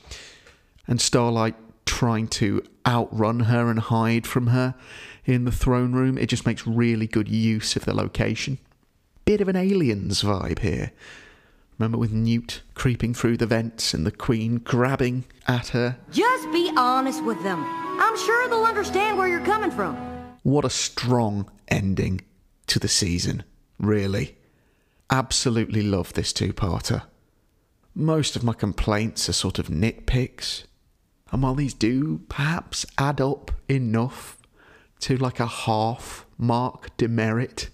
And 0.87 1.01
Starlight 1.01 1.57
trying 1.85 2.29
to 2.29 2.63
outrun 2.87 3.41
her 3.41 3.71
and 3.71 3.79
hide 3.79 4.27
from 4.27 4.49
her 4.49 4.75
in 5.25 5.45
the 5.45 5.53
throne 5.53 5.93
room. 5.93 6.19
It 6.19 6.29
just 6.29 6.47
makes 6.47 6.67
really 6.67 7.07
good 7.07 7.29
use 7.29 7.77
of 7.77 7.85
the 7.85 7.95
location. 7.95 8.59
Bit 9.25 9.41
of 9.41 9.49
an 9.49 9.57
aliens 9.57 10.23
vibe 10.23 10.59
here. 10.59 10.93
Remember 11.79 11.99
with 11.99 12.13
Newt 12.13 12.63
creeping 12.75 13.15
through 13.15 13.37
the 13.37 13.47
vents 13.47 13.95
and 13.95 14.07
the 14.07 14.13
Queen 14.13 14.59
grabbing 14.59 15.25
at 15.49 15.69
her? 15.69 15.99
Just 16.13 16.53
be 16.53 16.71
honest 16.77 17.25
with 17.25 17.43
them. 17.43 17.65
I'm 17.65 18.17
sure 18.17 18.49
they'll 18.49 18.65
understand 18.65 19.19
where 19.19 19.29
you're 19.29 19.45
coming 19.45 19.71
from. 19.71 19.97
What 20.43 20.65
a 20.65 20.71
strong 20.71 21.51
ending 21.69 22.21
to 22.67 22.79
the 22.79 22.89
season, 22.89 23.45
really. 23.79 24.37
Absolutely 25.11 25.83
love 25.83 26.13
this 26.13 26.33
two 26.33 26.53
parter. 26.53 27.03
Most 27.95 28.37
of 28.37 28.45
my 28.45 28.53
complaints 28.53 29.29
are 29.29 29.33
sort 29.33 29.59
of 29.59 29.69
nitpicks, 29.69 30.65
and 31.35 31.43
while 31.43 31.57
these 31.57 31.75
do 31.75 32.19
perhaps 32.29 32.87
add 32.97 33.21
up 33.21 33.51
enough 33.69 34.39
to 35.01 35.17
like 35.17 35.41
a 35.41 35.47
half 35.47 36.25
mark 36.39 36.97
demerit, 36.97 37.71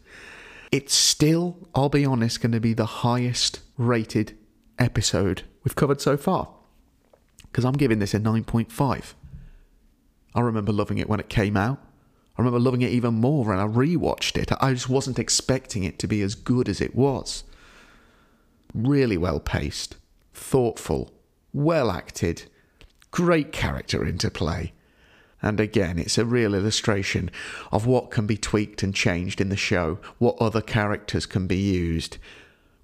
it's 0.72 0.94
still, 0.94 1.68
I'll 1.74 1.90
be 1.90 2.06
honest, 2.06 2.40
going 2.40 2.52
to 2.52 2.60
be 2.60 2.72
the 2.72 2.86
highest 2.86 3.60
rated 3.76 4.34
episode 4.78 5.42
we've 5.62 5.76
covered 5.76 6.00
so 6.00 6.16
far. 6.16 6.54
Because 7.42 7.66
I'm 7.66 7.74
giving 7.74 7.98
this 7.98 8.14
a 8.14 8.18
9.5. 8.18 9.12
I 10.34 10.40
remember 10.40 10.72
loving 10.72 10.96
it 10.96 11.10
when 11.10 11.20
it 11.20 11.28
came 11.28 11.58
out. 11.58 11.82
I 12.38 12.40
remember 12.40 12.60
loving 12.60 12.80
it 12.80 12.92
even 12.92 13.12
more 13.12 13.44
when 13.44 13.58
I 13.58 13.66
rewatched 13.66 14.38
it. 14.38 14.50
I 14.58 14.72
just 14.72 14.88
wasn't 14.88 15.18
expecting 15.18 15.84
it 15.84 15.98
to 15.98 16.08
be 16.08 16.22
as 16.22 16.34
good 16.34 16.66
as 16.66 16.80
it 16.80 16.94
was. 16.94 17.44
Really 18.72 19.18
well 19.18 19.38
paced, 19.38 19.96
thoughtful, 20.32 21.12
well 21.52 21.90
acted, 21.90 22.44
Great 23.10 23.52
character 23.52 24.04
interplay. 24.04 24.72
And 25.42 25.58
again, 25.58 25.98
it's 25.98 26.18
a 26.18 26.24
real 26.24 26.54
illustration 26.54 27.30
of 27.72 27.86
what 27.86 28.10
can 28.10 28.26
be 28.26 28.36
tweaked 28.36 28.82
and 28.82 28.94
changed 28.94 29.40
in 29.40 29.48
the 29.48 29.56
show, 29.56 29.98
what 30.18 30.36
other 30.38 30.60
characters 30.60 31.26
can 31.26 31.46
be 31.46 31.56
used 31.56 32.18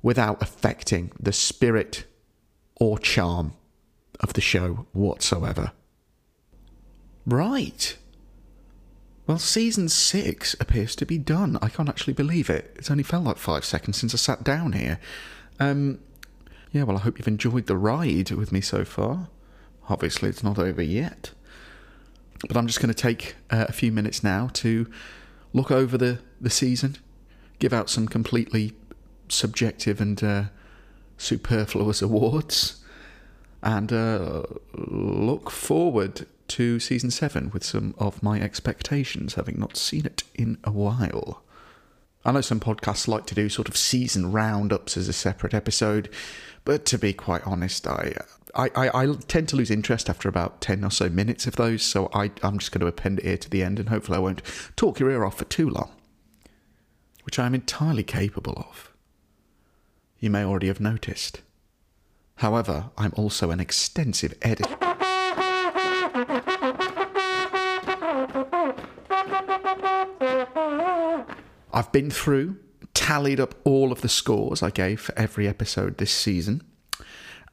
without 0.02 0.40
affecting 0.40 1.12
the 1.20 1.32
spirit 1.32 2.06
or 2.76 2.98
charm 2.98 3.52
of 4.20 4.32
the 4.32 4.40
show 4.40 4.86
whatsoever. 4.92 5.72
Right. 7.26 7.96
Well, 9.26 9.38
season 9.38 9.88
six 9.88 10.54
appears 10.60 10.94
to 10.96 11.06
be 11.06 11.18
done. 11.18 11.58
I 11.60 11.68
can't 11.68 11.88
actually 11.88 12.14
believe 12.14 12.48
it. 12.48 12.72
It's 12.76 12.90
only 12.90 13.02
felt 13.02 13.24
like 13.24 13.36
five 13.38 13.64
seconds 13.64 13.98
since 13.98 14.14
I 14.14 14.18
sat 14.18 14.44
down 14.44 14.72
here. 14.72 15.00
Um, 15.58 15.98
yeah, 16.72 16.84
well, 16.84 16.96
I 16.96 17.00
hope 17.00 17.18
you've 17.18 17.26
enjoyed 17.26 17.66
the 17.66 17.76
ride 17.76 18.30
with 18.30 18.52
me 18.52 18.60
so 18.60 18.84
far. 18.84 19.28
Obviously, 19.88 20.28
it's 20.28 20.42
not 20.42 20.58
over 20.58 20.82
yet. 20.82 21.30
But 22.46 22.56
I'm 22.56 22.66
just 22.66 22.80
going 22.80 22.92
to 22.92 22.94
take 22.94 23.36
uh, 23.50 23.66
a 23.68 23.72
few 23.72 23.92
minutes 23.92 24.22
now 24.22 24.50
to 24.54 24.90
look 25.52 25.70
over 25.70 25.96
the, 25.96 26.18
the 26.40 26.50
season, 26.50 26.96
give 27.58 27.72
out 27.72 27.88
some 27.88 28.08
completely 28.08 28.72
subjective 29.28 30.00
and 30.00 30.22
uh, 30.22 30.44
superfluous 31.16 32.02
awards, 32.02 32.82
and 33.62 33.92
uh, 33.92 34.42
look 34.74 35.50
forward 35.50 36.26
to 36.48 36.78
season 36.78 37.10
seven 37.10 37.50
with 37.50 37.64
some 37.64 37.94
of 37.98 38.22
my 38.22 38.40
expectations, 38.40 39.34
having 39.34 39.58
not 39.58 39.76
seen 39.76 40.06
it 40.06 40.22
in 40.34 40.58
a 40.62 40.70
while. 40.70 41.42
I 42.24 42.32
know 42.32 42.40
some 42.40 42.60
podcasts 42.60 43.08
like 43.08 43.26
to 43.26 43.34
do 43.34 43.48
sort 43.48 43.68
of 43.68 43.76
season 43.76 44.32
roundups 44.32 44.96
as 44.96 45.08
a 45.08 45.12
separate 45.12 45.54
episode, 45.54 46.08
but 46.64 46.84
to 46.86 46.98
be 46.98 47.12
quite 47.12 47.46
honest, 47.46 47.86
I 47.86 48.16
I, 48.56 48.70
I, 48.74 49.02
I 49.02 49.14
tend 49.28 49.50
to 49.50 49.56
lose 49.56 49.70
interest 49.70 50.08
after 50.08 50.28
about 50.30 50.62
10 50.62 50.82
or 50.82 50.90
so 50.90 51.10
minutes 51.10 51.46
of 51.46 51.56
those, 51.56 51.82
so 51.82 52.08
I, 52.14 52.30
I'm 52.42 52.58
just 52.58 52.72
going 52.72 52.80
to 52.80 52.86
append 52.86 53.18
it 53.18 53.24
here 53.24 53.36
to 53.36 53.50
the 53.50 53.62
end, 53.62 53.78
and 53.78 53.90
hopefully 53.90 54.16
I 54.16 54.20
won't 54.20 54.40
talk 54.76 54.98
your 54.98 55.10
ear 55.10 55.24
off 55.24 55.36
for 55.36 55.44
too 55.44 55.68
long, 55.68 55.90
which 57.24 57.38
I 57.38 57.44
am 57.44 57.54
entirely 57.54 58.02
capable 58.02 58.54
of. 58.56 58.92
You 60.18 60.30
may 60.30 60.42
already 60.42 60.68
have 60.68 60.80
noticed. 60.80 61.42
However, 62.36 62.90
I'm 62.96 63.12
also 63.14 63.50
an 63.50 63.60
extensive 63.60 64.34
editor. 64.40 64.74
I've 71.72 71.92
been 71.92 72.10
through, 72.10 72.56
tallied 72.94 73.38
up 73.38 73.54
all 73.64 73.92
of 73.92 74.00
the 74.00 74.08
scores 74.08 74.62
I 74.62 74.70
gave 74.70 75.02
for 75.02 75.18
every 75.18 75.46
episode 75.46 75.98
this 75.98 76.10
season, 76.10 76.62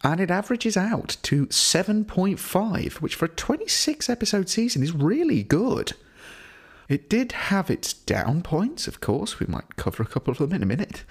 and 0.04 0.20
it 0.20 0.30
averages 0.30 0.76
out 0.76 1.18
to 1.24 1.48
7.5, 1.48 2.94
which 2.96 3.16
for 3.16 3.26
a 3.26 3.30
26 3.30 4.10
episode 4.10 4.50
season 4.50 4.84
is 4.84 4.92
really 4.92 5.44
good. 5.44 5.94
It 6.90 7.10
did 7.10 7.32
have 7.32 7.70
its 7.72 7.94
down 7.94 8.42
points, 8.42 8.88
of 8.88 9.00
course, 9.00 9.40
we 9.40 9.48
might 9.48 9.78
cover 9.78 10.04
a 10.04 10.08
couple 10.08 10.32
of 10.32 10.38
them 10.38 10.52
in 10.52 10.62
a 10.62 10.66
minute, 10.66 11.06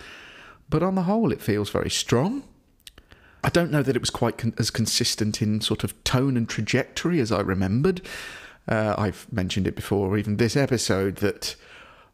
but 0.69 0.83
on 0.83 0.95
the 0.95 1.05
whole, 1.05 1.33
it 1.33 1.41
feels 1.41 1.71
very 1.71 1.91
strong. 1.91 2.45
I 3.43 3.49
don't 3.49 3.73
know 3.73 3.83
that 3.83 3.97
it 3.97 4.03
was 4.03 4.11
quite 4.11 4.39
con- 4.39 4.55
as 4.59 4.71
consistent 4.71 5.41
in 5.41 5.61
sort 5.61 5.83
of 5.83 6.05
tone 6.05 6.37
and 6.37 6.49
trajectory 6.49 7.19
as 7.19 7.33
I 7.33 7.41
remembered. 7.41 8.03
Uh, 8.69 8.95
I've 8.97 9.27
mentioned 9.33 9.67
it 9.67 9.75
before, 9.75 10.17
even 10.17 10.37
this 10.37 10.57
episode, 10.57 11.17
that 11.17 11.57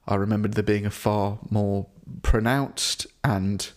I 0.07 0.15
remembered 0.15 0.55
there 0.55 0.63
being 0.63 0.87
a 0.87 0.91
far 0.91 1.39
more 1.51 1.87
pronounced 2.23 3.07
and 3.23 3.69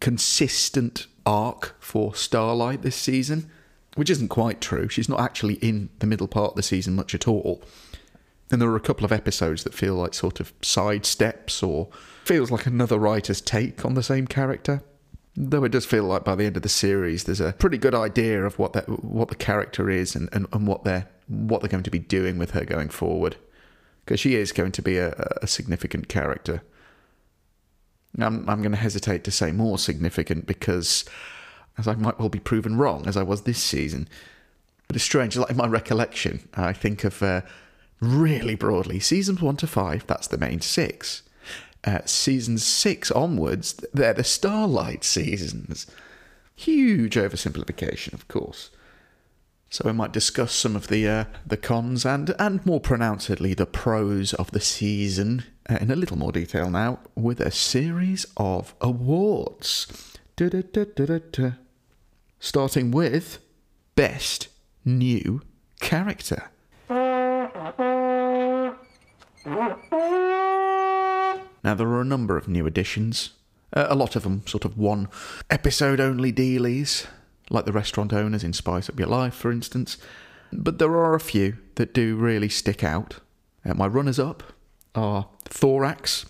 consistent 0.00 1.06
arc 1.30 1.76
for 1.78 2.14
Starlight 2.14 2.82
this 2.82 2.96
season, 2.96 3.48
which 3.94 4.10
isn't 4.10 4.28
quite 4.28 4.60
true. 4.60 4.88
She's 4.88 5.08
not 5.08 5.20
actually 5.20 5.54
in 5.54 5.88
the 6.00 6.06
middle 6.06 6.26
part 6.26 6.50
of 6.50 6.56
the 6.56 6.62
season 6.62 6.94
much 6.94 7.14
at 7.14 7.28
all. 7.28 7.62
And 8.50 8.60
there 8.60 8.68
are 8.68 8.76
a 8.76 8.80
couple 8.80 9.04
of 9.04 9.12
episodes 9.12 9.62
that 9.62 9.72
feel 9.72 9.94
like 9.94 10.12
sort 10.12 10.40
of 10.40 10.58
sidesteps 10.60 11.66
or 11.66 11.88
feels 12.24 12.50
like 12.50 12.66
another 12.66 12.98
writer's 12.98 13.40
take 13.40 13.84
on 13.84 13.94
the 13.94 14.02
same 14.02 14.26
character. 14.26 14.82
Though 15.36 15.62
it 15.62 15.70
does 15.70 15.86
feel 15.86 16.04
like 16.04 16.24
by 16.24 16.34
the 16.34 16.44
end 16.44 16.56
of 16.56 16.64
the 16.64 16.68
series, 16.68 17.24
there's 17.24 17.40
a 17.40 17.52
pretty 17.52 17.78
good 17.78 17.94
idea 17.94 18.44
of 18.44 18.58
what 18.58 18.72
that 18.72 18.88
what 19.04 19.28
the 19.28 19.36
character 19.36 19.88
is 19.88 20.16
and, 20.16 20.28
and, 20.32 20.46
and 20.52 20.66
what 20.66 20.82
they're 20.82 21.06
what 21.28 21.60
they're 21.60 21.70
going 21.70 21.84
to 21.84 21.90
be 21.90 22.00
doing 22.00 22.38
with 22.38 22.50
her 22.50 22.64
going 22.64 22.88
forward 22.88 23.36
because 24.04 24.18
she 24.18 24.34
is 24.34 24.50
going 24.50 24.72
to 24.72 24.82
be 24.82 24.98
a, 24.98 25.10
a 25.40 25.46
significant 25.46 26.08
character. 26.08 26.62
I'm, 28.18 28.48
I'm 28.48 28.60
going 28.60 28.72
to 28.72 28.78
hesitate 28.78 29.24
to 29.24 29.30
say 29.30 29.52
more 29.52 29.78
significant 29.78 30.46
because, 30.46 31.04
as 31.78 31.86
I 31.86 31.94
might 31.94 32.18
well 32.18 32.28
be 32.28 32.40
proven 32.40 32.76
wrong, 32.76 33.06
as 33.06 33.16
I 33.16 33.22
was 33.22 33.42
this 33.42 33.62
season. 33.62 34.08
But 34.86 34.96
it's 34.96 35.04
strange, 35.04 35.36
like 35.36 35.50
in 35.50 35.56
my 35.56 35.68
recollection, 35.68 36.48
I 36.54 36.72
think 36.72 37.04
of 37.04 37.22
uh, 37.22 37.42
really 38.00 38.56
broadly 38.56 38.98
seasons 38.98 39.40
one 39.40 39.56
to 39.58 39.66
five, 39.66 40.06
that's 40.06 40.26
the 40.26 40.38
main 40.38 40.60
six. 40.60 41.22
Uh, 41.84 42.00
seasons 42.04 42.64
six 42.64 43.10
onwards, 43.10 43.74
they're 43.94 44.12
the 44.12 44.24
Starlight 44.24 45.04
seasons. 45.04 45.86
Huge 46.56 47.14
oversimplification, 47.14 48.12
of 48.12 48.28
course. 48.28 48.70
So 49.70 49.84
we 49.86 49.92
might 49.92 50.12
discuss 50.12 50.52
some 50.52 50.74
of 50.74 50.88
the 50.88 51.08
uh, 51.08 51.24
the 51.46 51.56
cons 51.56 52.04
and 52.04 52.34
and 52.40 52.66
more 52.66 52.80
pronouncedly 52.80 53.54
the 53.54 53.66
pros 53.66 54.34
of 54.34 54.50
the 54.50 54.60
season 54.60 55.44
in 55.78 55.90
a 55.90 55.96
little 55.96 56.18
more 56.18 56.32
detail 56.32 56.70
now 56.70 56.98
with 57.14 57.40
a 57.40 57.50
series 57.50 58.26
of 58.36 58.74
awards. 58.80 59.86
Da-da-da-da-da-da. 60.36 61.52
Starting 62.38 62.90
with 62.90 63.38
best 63.94 64.48
new 64.84 65.42
character. 65.80 66.50
Now 66.88 67.50
there 71.74 71.88
are 71.88 72.00
a 72.00 72.04
number 72.04 72.36
of 72.36 72.48
new 72.48 72.66
additions. 72.66 73.30
Uh, 73.72 73.86
a 73.88 73.94
lot 73.94 74.16
of 74.16 74.24
them 74.24 74.42
sort 74.46 74.64
of 74.64 74.76
one 74.76 75.08
episode 75.50 76.00
only 76.00 76.32
dealies 76.32 77.06
like 77.50 77.66
the 77.66 77.72
restaurant 77.72 78.12
owners 78.12 78.42
in 78.42 78.52
Spice 78.52 78.88
Up 78.88 78.98
Your 78.98 79.08
Life, 79.08 79.34
for 79.34 79.52
instance. 79.52 79.96
But 80.52 80.78
there 80.78 80.96
are 80.96 81.14
a 81.14 81.20
few 81.20 81.58
that 81.76 81.94
do 81.94 82.16
really 82.16 82.48
stick 82.48 82.82
out. 82.82 83.20
Uh, 83.64 83.74
my 83.74 83.86
runners 83.86 84.18
up 84.18 84.42
are 84.94 85.28
Thorax, 85.44 86.26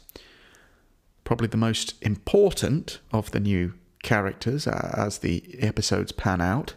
probably 1.25 1.49
the 1.49 1.57
most 1.57 1.95
important 2.03 3.01
of 3.13 3.31
the 3.31 3.41
new 3.41 3.75
characters 4.03 4.67
uh, 4.67 4.95
as 4.97 5.19
the 5.19 5.57
episodes 5.61 6.13
pan 6.13 6.41
out. 6.41 6.75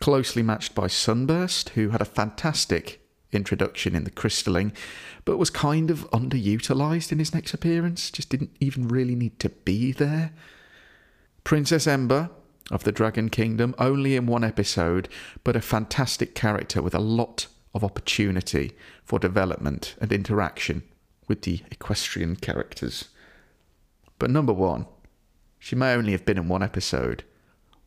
Closely 0.00 0.42
matched 0.42 0.74
by 0.74 0.86
Sunburst, 0.86 1.70
who 1.70 1.90
had 1.90 2.00
a 2.00 2.06
fantastic 2.06 3.00
introduction 3.32 3.94
in 3.94 4.04
the 4.04 4.10
crystalling, 4.10 4.72
but 5.24 5.38
was 5.38 5.50
kind 5.50 5.90
of 5.90 6.10
underutilized 6.10 7.12
in 7.12 7.18
his 7.18 7.34
next 7.34 7.54
appearance, 7.54 8.10
just 8.10 8.28
didn't 8.28 8.56
even 8.60 8.88
really 8.88 9.14
need 9.14 9.38
to 9.40 9.48
be 9.48 9.92
there. 9.92 10.32
Princess 11.42 11.86
Ember, 11.86 12.30
of 12.70 12.84
the 12.84 12.92
Dragon 12.92 13.28
Kingdom, 13.28 13.74
only 13.78 14.16
in 14.16 14.26
one 14.26 14.44
episode, 14.44 15.08
but 15.42 15.56
a 15.56 15.60
fantastic 15.60 16.34
character 16.34 16.80
with 16.80 16.94
a 16.94 17.00
lot 17.00 17.46
of 17.74 17.84
opportunity 17.84 18.72
for 19.04 19.18
development 19.18 19.94
and 20.00 20.12
interaction 20.12 20.82
with 21.28 21.42
the 21.42 21.62
equestrian 21.70 22.36
characters. 22.36 23.08
But 24.18 24.30
number 24.30 24.52
one, 24.52 24.86
she 25.58 25.76
may 25.76 25.94
only 25.94 26.12
have 26.12 26.24
been 26.24 26.38
in 26.38 26.48
one 26.48 26.62
episode, 26.62 27.24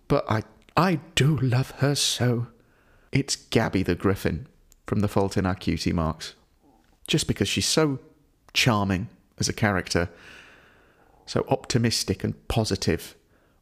but 0.08 0.26
I 0.30 0.44
I 0.76 1.00
do 1.16 1.36
love 1.38 1.72
her 1.78 1.96
so. 1.96 2.48
It's 3.12 3.36
Gabby 3.36 3.82
the 3.82 3.96
Griffin 3.96 4.48
from 4.86 5.00
The 5.00 5.08
Fault 5.08 5.36
in 5.36 5.46
Our 5.46 5.56
Cutie 5.56 5.92
Marks. 5.92 6.36
Just 7.08 7.28
because 7.28 7.48
she's 7.48 7.66
so 7.66 8.00
charming 8.54 9.10
as 9.40 9.50
a 9.50 9.54
character, 9.54 10.10
so 11.26 11.46
optimistic 11.50 12.24
and 12.24 12.48
positive 12.48 13.16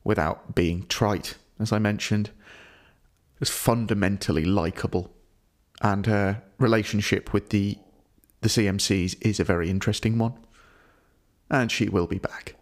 without 0.03 0.55
being 0.55 0.85
trite, 0.87 1.35
as 1.59 1.71
I 1.71 1.79
mentioned. 1.79 2.31
is 3.39 3.49
fundamentally 3.49 4.45
likable. 4.45 5.14
And 5.85 6.07
her 6.07 6.41
relationship 6.57 7.31
with 7.31 7.51
the 7.51 7.77
the 8.41 8.49
CMCs 8.49 9.17
is 9.21 9.39
a 9.39 9.43
very 9.43 9.69
interesting 9.69 10.17
one. 10.17 10.33
And 11.47 11.71
she 11.71 11.89
will 11.89 12.07
be 12.07 12.17
back. 12.17 12.55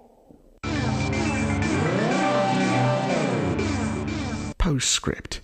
Postscript. 4.57 5.39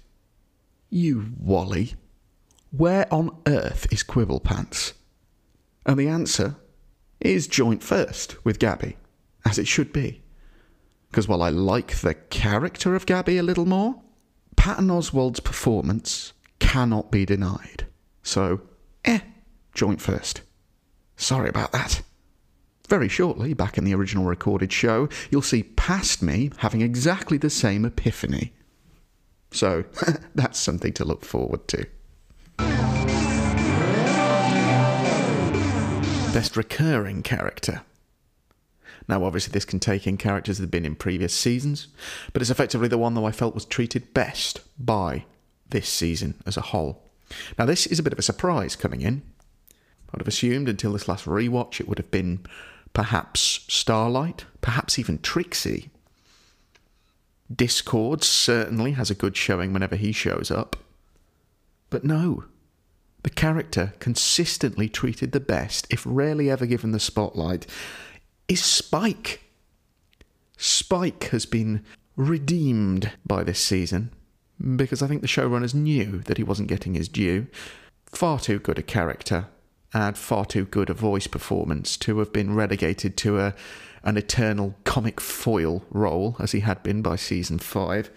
You 0.90 1.32
Wally. 1.40 1.94
Where 2.72 3.08
on 3.14 3.38
earth 3.48 3.88
is 3.94 4.04
Quibble 4.04 4.42
Pants? 4.42 4.94
And 5.86 5.98
the 5.98 6.10
answer 6.10 6.58
is 7.22 7.48
joint 7.48 7.82
first 7.82 8.44
with 8.44 8.60
Gabby, 8.60 8.98
as 9.46 9.58
it 9.58 9.70
should 9.70 9.94
be. 9.94 10.22
Because 11.10 11.30
while 11.30 11.42
I 11.42 11.48
like 11.48 11.96
the 11.96 12.16
character 12.16 12.94
of 12.94 13.06
Gabby 13.06 13.38
a 13.38 13.44
little 13.44 13.66
more, 13.66 14.02
Patton 14.58 14.90
Oswalt's 14.90 15.40
performance 15.40 16.34
cannot 16.70 17.10
be 17.10 17.26
denied. 17.26 17.88
So, 18.22 18.62
eh, 19.04 19.22
joint 19.74 20.00
first. 20.00 20.44
Sorry 21.18 21.50
about 21.50 21.72
that. 21.72 22.04
Very 22.88 23.10
shortly, 23.10 23.56
back 23.56 23.80
in 23.80 23.86
the 23.86 23.96
original 23.96 24.26
recorded 24.26 24.72
show, 24.72 25.10
you'll 25.32 25.42
see 25.42 25.64
past 25.64 26.22
me 26.22 26.52
having 26.58 26.82
exactly 26.82 27.40
the 27.40 27.50
same 27.50 27.86
epiphany. 27.86 28.54
So, 29.50 29.86
that's 30.36 30.60
something 30.60 30.94
to 30.94 31.06
look 31.06 31.26
forward 31.26 31.68
to. 31.70 31.88
Best 36.32 36.56
recurring 36.56 37.24
character. 37.24 37.82
Now, 39.08 39.24
obviously, 39.24 39.54
this 39.54 39.66
can 39.66 39.80
take 39.80 40.06
in 40.06 40.18
characters 40.18 40.60
that 40.60 40.66
have 40.66 40.72
been 40.72 40.86
in 40.86 40.96
previous 40.96 41.34
seasons, 41.34 41.88
but 42.32 42.44
it's 42.44 42.52
effectively 42.52 42.90
the 42.90 43.00
one 43.00 43.16
that 43.16 43.24
I 43.24 43.32
felt 43.32 43.56
was 43.56 43.66
treated 43.66 44.14
best 44.14 44.62
by 44.78 45.26
this 45.70 45.90
season 45.90 46.36
as 46.46 46.58
a 46.58 46.62
whole. 46.62 47.04
Now, 47.58 47.66
this 47.66 47.86
is 47.86 48.00
a 48.00 48.04
bit 48.04 48.14
of 48.14 48.20
a 48.20 48.24
surprise 48.24 48.76
coming 48.76 49.02
in. 49.02 49.22
I'd 50.14 50.22
have 50.22 50.28
assumed 50.28 50.68
until 50.68 50.94
this 50.94 51.08
last 51.08 51.26
rewatch 51.26 51.80
it 51.80 51.88
would 51.88 52.00
have 52.00 52.12
been 52.12 52.46
perhaps 52.94 53.66
Starlight, 53.68 54.46
perhaps 54.62 54.98
even 54.98 55.20
Trixie. 55.20 55.90
Discord 57.54 58.24
certainly 58.24 58.92
has 58.92 59.10
a 59.10 59.16
good 59.16 59.38
showing 59.38 59.74
whenever 59.74 59.96
he 59.96 60.12
shows 60.12 60.52
up. 60.52 60.76
But 61.90 62.04
no, 62.04 62.46
the 63.24 63.30
character 63.30 63.94
consistently 64.00 64.88
treated 64.88 65.32
the 65.32 65.40
best, 65.40 65.88
if 65.90 66.04
rarely 66.06 66.50
ever 66.50 66.66
given 66.66 66.92
the 66.92 67.00
spotlight, 67.00 67.66
is 68.48 68.64
Spike. 68.64 69.42
Spike 70.58 71.26
has 71.26 71.46
been 71.46 71.84
redeemed 72.16 73.12
by 73.26 73.44
this 73.44 73.60
season 73.60 74.12
because 74.76 75.02
I 75.02 75.08
think 75.08 75.22
the 75.22 75.28
showrunners 75.28 75.74
knew 75.74 76.20
that 76.26 76.38
he 76.38 76.44
wasn't 76.44 76.70
getting 76.70 76.94
his 76.94 77.08
due. 77.08 77.48
Far 78.08 78.40
too 78.40 78.60
good 78.60 78.80
a 78.80 78.84
character 78.84 79.48
and 79.94 80.18
far 80.18 80.46
too 80.46 80.66
good 80.66 80.90
a 80.90 80.94
voice 80.94 81.28
performance 81.28 81.98
to 81.98 82.20
have 82.20 82.34
been 82.34 82.56
relegated 82.56 83.18
to 83.18 83.40
a 83.40 83.56
an 84.04 84.18
eternal 84.18 84.76
comic 84.86 85.20
foil 85.20 85.84
role 85.90 86.36
as 86.40 86.54
he 86.54 86.62
had 86.62 86.82
been 86.84 87.02
by 87.02 87.16
season 87.16 87.60
5. 87.60 88.10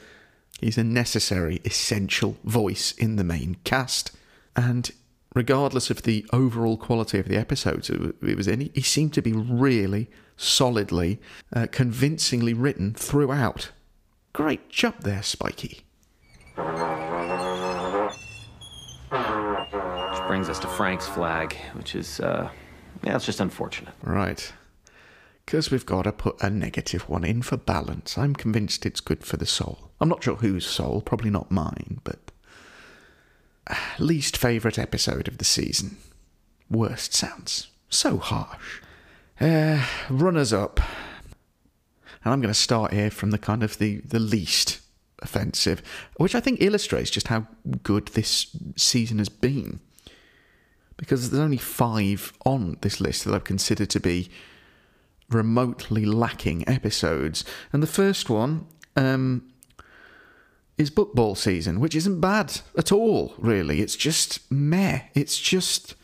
He's 0.61 0.79
a 0.79 0.85
necessary, 0.85 1.61
essential 1.65 2.37
voice 2.45 2.93
in 2.93 3.17
the 3.17 3.25
main 3.25 3.57
cast. 3.65 4.13
And 4.55 4.91
regardless 5.35 5.91
of 5.91 6.03
the 6.03 6.25
overall 6.33 6.77
quality 6.77 7.19
of 7.19 7.27
the 7.27 7.37
episodes 7.37 7.91
it 7.91 8.37
was 8.37 8.47
in, 8.47 8.71
he 8.73 8.83
seemed 8.83 9.13
to 9.15 9.23
be 9.23 9.33
really 9.33 10.09
solidly, 10.37 11.21
uh, 11.53 11.67
convincingly 11.73 12.55
written 12.55 12.95
throughout. 12.95 13.71
Great 14.33 14.69
job 14.69 15.01
there, 15.01 15.23
Spiky. 15.23 15.83
Brings 20.33 20.49
us 20.49 20.59
to 20.59 20.67
Frank's 20.67 21.07
flag, 21.07 21.55
which 21.75 21.95
is, 21.95 22.19
uh, 22.19 22.49
yeah, 23.05 23.17
it's 23.17 23.27
just 23.27 23.41
unfortunate. 23.41 23.93
Right. 24.03 24.51
Because 25.45 25.71
we've 25.71 25.85
got 25.85 26.05
to 26.05 26.13
put 26.13 26.43
a 26.43 26.49
negative 26.49 27.07
one 27.07 27.23
in 27.23 27.43
for 27.43 27.59
balance. 27.59 28.17
I'm 28.17 28.35
convinced 28.35 28.87
it's 28.87 29.01
good 29.01 29.25
for 29.25 29.37
the 29.37 29.45
soul. 29.45 29.91
I'm 30.01 30.09
not 30.09 30.25
sure 30.25 30.37
whose 30.37 30.65
soul, 30.65 31.03
probably 31.03 31.29
not 31.29 31.51
mine, 31.51 32.01
but. 32.03 32.31
Least 33.99 34.39
favourite 34.39 34.79
episode 34.79 35.29
of 35.29 35.37
the 35.37 35.45
season. 35.45 35.99
Worst 36.71 37.13
sounds 37.13 37.69
so 37.91 38.17
harsh. 38.17 38.81
Uh, 39.39 39.85
runners 40.09 40.55
up. 40.55 40.81
And 42.25 42.33
I'm 42.33 42.41
going 42.41 42.55
to 42.55 42.59
start 42.59 42.95
here 42.95 43.11
from 43.11 43.33
the 43.33 43.39
kind 43.39 43.63
of 43.63 43.77
the, 43.77 43.99
the 43.99 44.19
least 44.19 44.81
offensive, 45.21 45.83
which 46.17 46.35
I 46.35 46.41
think 46.41 46.63
illustrates 46.63 47.11
just 47.11 47.29
how 47.29 47.49
good 47.83 48.09
this 48.09 48.47
season 48.77 49.19
has 49.19 49.29
been. 49.29 49.81
Because 50.97 51.31
there's 51.31 51.43
only 51.43 51.57
five 51.57 52.33
on 52.45 52.77
this 52.83 53.01
list 53.01 53.25
that 53.25 53.35
I've 53.35 53.45
considered 53.45 53.91
to 53.91 54.01
be 54.01 54.31
remotely 55.31 56.05
lacking 56.05 56.69
episodes. 56.69 57.45
And 57.73 57.83
the 57.83 57.87
first 57.87 58.29
one 58.29 58.67
um, 58.97 59.51
is 60.79 60.91
Buckball 60.91 61.37
season, 61.37 61.81
which 61.81 61.95
isn't 61.95 62.21
bad 62.21 62.61
at 62.77 62.93
all, 62.93 63.35
really. 63.39 63.81
It's 63.81 63.97
just 63.97 64.51
meh. 64.51 65.03
It's 65.15 65.39
just 65.39 65.95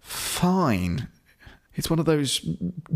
fine. 0.00 1.08
It's 1.74 1.90
one 1.90 1.98
of 1.98 2.06
those 2.06 2.46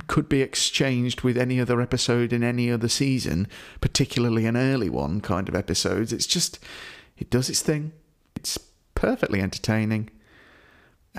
could 0.07 0.29
be 0.29 0.41
exchanged 0.41 1.21
with 1.21 1.37
any 1.37 1.61
other 1.61 1.81
episode 1.81 2.33
in 2.33 2.43
any 2.43 2.71
other 2.71 2.89
season, 2.89 3.47
particularly 3.81 4.47
an 4.47 4.57
early 4.57 4.89
one 4.89 5.21
kind 5.21 5.49
of 5.49 5.55
episodes. 5.55 6.13
It's 6.13 6.27
just, 6.27 6.59
it 7.19 7.31
does 7.31 7.51
its 7.51 7.61
thing. 7.61 7.93
It's 8.35 8.59
perfectly 8.95 9.41
entertaining 9.43 10.09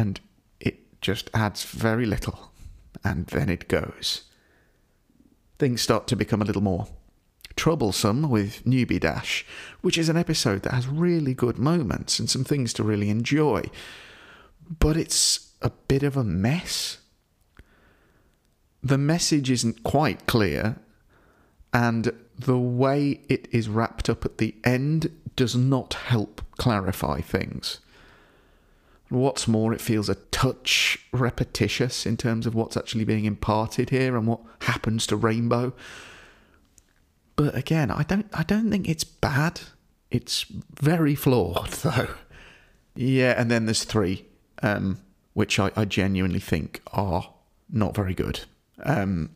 and 0.02 0.20
it 0.60 1.00
just 1.00 1.30
adds 1.32 1.64
very 1.64 2.08
little 2.08 2.52
and 3.04 3.28
then 3.28 3.50
it 3.50 3.68
goes. 3.68 4.24
Things 5.60 5.82
start 5.82 6.08
to 6.08 6.16
become 6.16 6.42
a 6.42 6.46
little 6.46 6.64
more 6.64 6.88
troublesome 7.56 8.28
with 8.28 8.66
Newbie 8.66 9.00
Dash, 9.00 9.46
which 9.82 10.00
is 10.00 10.10
an 10.10 10.18
episode 10.18 10.64
that 10.64 10.74
has 10.74 10.88
really 10.88 11.36
good 11.36 11.60
moments 11.60 12.18
and 12.18 12.28
some 12.28 12.44
things 12.44 12.74
to 12.74 12.84
really 12.84 13.12
enjoy. 13.12 13.62
But 14.80 14.98
it's 14.98 15.52
a 15.62 15.70
bit 15.70 16.02
of 16.02 16.18
a 16.18 16.24
mess. 16.24 16.98
The 18.82 18.98
message 18.98 19.52
isn't 19.52 19.84
quite 19.84 20.26
clear, 20.26 20.78
and 21.72 22.12
the 22.40 22.58
way 22.58 23.22
it 23.30 23.48
is 23.52 23.70
wrapped 23.70 24.10
up 24.10 24.26
at 24.26 24.40
the 24.40 24.56
end 24.64 25.16
does 25.36 25.56
not 25.56 25.94
help 25.94 26.42
clarify 26.58 27.22
things. 27.22 27.82
What's 29.12 29.46
more, 29.46 29.74
it 29.74 29.82
feels 29.82 30.08
a 30.08 30.16
touch 30.16 30.98
repetitious 31.12 32.06
in 32.06 32.16
terms 32.16 32.48
of 32.48 32.56
what's 32.56 32.78
actually 32.78 33.04
being 33.04 33.26
imparted 33.26 33.90
here 33.90 34.16
and 34.16 34.26
what 34.26 34.40
happens 34.62 35.06
to 35.08 35.18
Rainbow. 35.18 35.74
But 37.36 37.54
again, 37.54 37.92
I 37.92 38.04
don't 38.04 38.28
I 38.34 38.44
don't 38.44 38.72
think 38.72 38.88
it's 38.88 39.04
bad. 39.04 39.60
It's 40.12 40.46
very 40.80 41.14
flawed 41.14 41.72
though. 41.84 42.08
Yeah, 42.96 43.34
and 43.38 43.52
then 43.52 43.66
there's 43.66 43.84
three, 43.84 44.26
um, 44.64 45.02
which 45.34 45.60
I, 45.60 45.72
I 45.76 45.84
genuinely 45.84 46.40
think 46.40 46.82
are 46.94 47.34
not 47.70 47.94
very 47.94 48.14
good. 48.14 48.40
Um, 48.84 49.32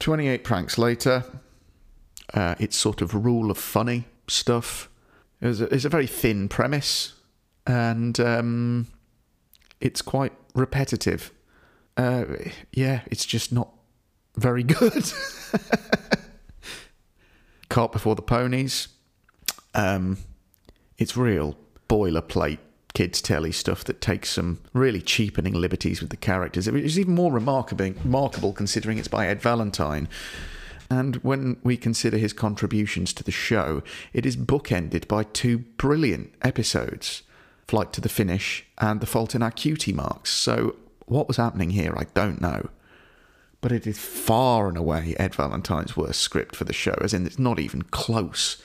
28 0.00 0.42
pranks 0.42 0.78
later, 0.78 1.22
uh, 2.32 2.56
it's 2.58 2.76
sort 2.76 3.00
of 3.02 3.14
rule 3.14 3.52
of 3.52 3.58
funny 3.58 4.06
stuff. 4.26 4.90
It's 5.40 5.60
a, 5.60 5.72
it's 5.72 5.84
a 5.84 5.88
very 5.88 6.08
thin 6.08 6.48
premise 6.48 7.13
and 7.66 8.18
um, 8.20 8.86
it's 9.80 10.02
quite 10.02 10.32
repetitive. 10.54 11.32
Uh, 11.96 12.24
yeah, 12.72 13.02
it's 13.06 13.24
just 13.24 13.52
not 13.52 13.70
very 14.36 14.62
good. 14.64 15.12
Cart 17.68 17.92
before 17.92 18.14
the 18.14 18.22
ponies. 18.22 18.88
Um, 19.74 20.18
it's 20.98 21.16
real 21.16 21.56
boilerplate 21.88 22.58
kids 22.94 23.20
telly 23.20 23.50
stuff 23.50 23.82
that 23.84 24.00
takes 24.00 24.30
some 24.30 24.60
really 24.72 25.02
cheapening 25.02 25.52
liberties 25.52 26.00
with 26.00 26.10
the 26.10 26.16
characters. 26.16 26.68
It 26.68 26.76
is 26.76 26.98
even 26.98 27.14
more 27.14 27.32
remarkable, 27.32 27.92
remarkable 28.04 28.52
considering 28.52 28.98
it's 28.98 29.08
by 29.08 29.26
Ed 29.26 29.42
Valentine. 29.42 30.08
And 30.88 31.16
when 31.16 31.56
we 31.64 31.76
consider 31.76 32.18
his 32.18 32.32
contributions 32.32 33.12
to 33.14 33.24
the 33.24 33.32
show, 33.32 33.82
it 34.12 34.24
is 34.24 34.36
bookended 34.36 35.08
by 35.08 35.24
two 35.24 35.58
brilliant 35.58 36.34
episodes. 36.42 37.22
Flight 37.66 37.92
to 37.94 38.00
the 38.00 38.08
Finish, 38.08 38.66
and 38.78 39.00
The 39.00 39.06
Fault 39.06 39.34
in 39.34 39.42
Our 39.42 39.50
Cutie 39.50 39.92
Marks. 39.92 40.30
So, 40.30 40.76
what 41.06 41.28
was 41.28 41.36
happening 41.36 41.70
here, 41.70 41.94
I 41.96 42.04
don't 42.14 42.40
know. 42.40 42.68
But 43.60 43.72
it 43.72 43.86
is 43.86 43.98
far 43.98 44.68
and 44.68 44.76
away 44.76 45.14
Ed 45.18 45.34
Valentine's 45.34 45.96
worst 45.96 46.20
script 46.20 46.54
for 46.54 46.64
the 46.64 46.72
show, 46.72 46.96
as 47.00 47.14
in 47.14 47.26
it's 47.26 47.38
not 47.38 47.58
even 47.58 47.82
close. 47.82 48.62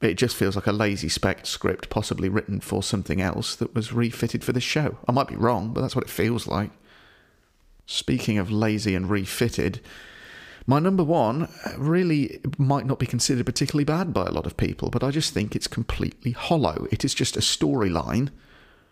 It 0.00 0.14
just 0.14 0.34
feels 0.34 0.56
like 0.56 0.66
a 0.66 0.72
lazy 0.72 1.08
spec 1.08 1.46
script, 1.46 1.90
possibly 1.90 2.28
written 2.28 2.60
for 2.60 2.82
something 2.82 3.20
else 3.20 3.54
that 3.56 3.74
was 3.74 3.92
refitted 3.92 4.42
for 4.42 4.52
the 4.52 4.60
show. 4.60 4.98
I 5.06 5.12
might 5.12 5.28
be 5.28 5.36
wrong, 5.36 5.72
but 5.72 5.82
that's 5.82 5.94
what 5.94 6.04
it 6.04 6.10
feels 6.10 6.46
like. 6.46 6.70
Speaking 7.86 8.38
of 8.38 8.50
lazy 8.50 8.94
and 8.94 9.08
refitted, 9.08 9.80
my 10.66 10.78
number 10.78 11.04
one 11.04 11.48
really 11.76 12.40
might 12.58 12.86
not 12.86 12.98
be 12.98 13.06
considered 13.06 13.46
particularly 13.46 13.84
bad 13.84 14.12
by 14.12 14.26
a 14.26 14.30
lot 14.32 14.46
of 14.46 14.56
people, 14.56 14.90
but 14.90 15.02
I 15.02 15.10
just 15.10 15.34
think 15.34 15.54
it's 15.54 15.66
completely 15.66 16.32
hollow. 16.32 16.86
It 16.90 17.04
is 17.04 17.14
just 17.14 17.36
a 17.36 17.40
storyline 17.40 18.30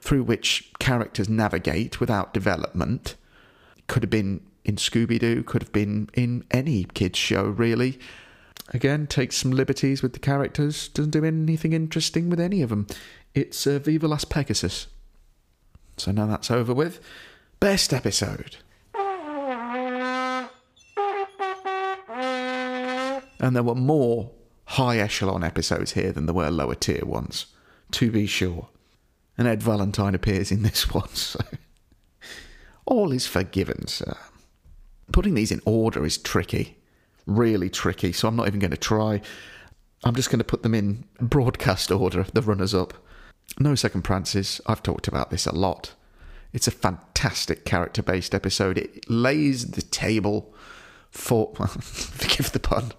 through 0.00 0.24
which 0.24 0.72
characters 0.78 1.28
navigate 1.28 2.00
without 2.00 2.34
development. 2.34 3.16
Could 3.86 4.02
have 4.02 4.10
been 4.10 4.40
in 4.64 4.76
Scooby 4.76 5.18
Doo, 5.18 5.42
could 5.42 5.62
have 5.62 5.72
been 5.72 6.08
in 6.14 6.44
any 6.50 6.84
kids' 6.84 7.18
show, 7.18 7.44
really. 7.44 7.98
Again, 8.72 9.06
takes 9.06 9.36
some 9.36 9.50
liberties 9.50 10.02
with 10.02 10.12
the 10.12 10.18
characters, 10.18 10.88
doesn't 10.88 11.10
do 11.10 11.24
anything 11.24 11.72
interesting 11.72 12.30
with 12.30 12.40
any 12.40 12.62
of 12.62 12.70
them. 12.70 12.86
It's 13.34 13.66
uh, 13.66 13.78
Viva 13.78 14.06
Las 14.06 14.24
Pegasus. 14.24 14.86
So 15.96 16.12
now 16.12 16.26
that's 16.26 16.50
over 16.50 16.72
with. 16.72 17.00
Best 17.58 17.92
episode. 17.92 18.56
And 23.40 23.56
there 23.56 23.62
were 23.62 23.74
more 23.74 24.30
high 24.66 24.98
echelon 24.98 25.42
episodes 25.42 25.92
here 25.92 26.12
than 26.12 26.26
there 26.26 26.34
were 26.34 26.50
lower 26.50 26.74
tier 26.74 27.04
ones, 27.04 27.46
to 27.92 28.10
be 28.10 28.26
sure. 28.26 28.68
And 29.36 29.48
Ed 29.48 29.62
Valentine 29.62 30.14
appears 30.14 30.52
in 30.52 30.62
this 30.62 30.90
one, 30.94 31.08
so 31.08 31.40
all 32.84 33.12
is 33.12 33.26
forgiven, 33.26 33.86
sir. 33.86 34.16
Putting 35.12 35.34
these 35.34 35.50
in 35.50 35.60
order 35.64 36.04
is 36.04 36.18
tricky, 36.18 36.76
really 37.26 37.70
tricky, 37.70 38.12
so 38.12 38.28
I'm 38.28 38.36
not 38.36 38.46
even 38.46 38.60
going 38.60 38.70
to 38.70 38.76
try. 38.76 39.20
I'm 40.04 40.14
just 40.14 40.30
going 40.30 40.38
to 40.38 40.44
put 40.44 40.62
them 40.62 40.74
in 40.74 41.04
broadcast 41.20 41.90
order, 41.90 42.24
the 42.32 42.42
runners 42.42 42.74
up. 42.74 42.94
No 43.58 43.74
Second 43.74 44.02
Prances, 44.02 44.60
I've 44.66 44.82
talked 44.82 45.08
about 45.08 45.30
this 45.30 45.46
a 45.46 45.54
lot. 45.54 45.94
It's 46.52 46.68
a 46.68 46.72
fantastic 46.72 47.64
character 47.64 48.02
based 48.02 48.34
episode. 48.34 48.78
It 48.78 49.08
lays 49.08 49.72
the 49.72 49.82
table 49.82 50.54
for, 51.10 51.54
forgive 51.56 52.52
the 52.52 52.60
pun, 52.60 52.92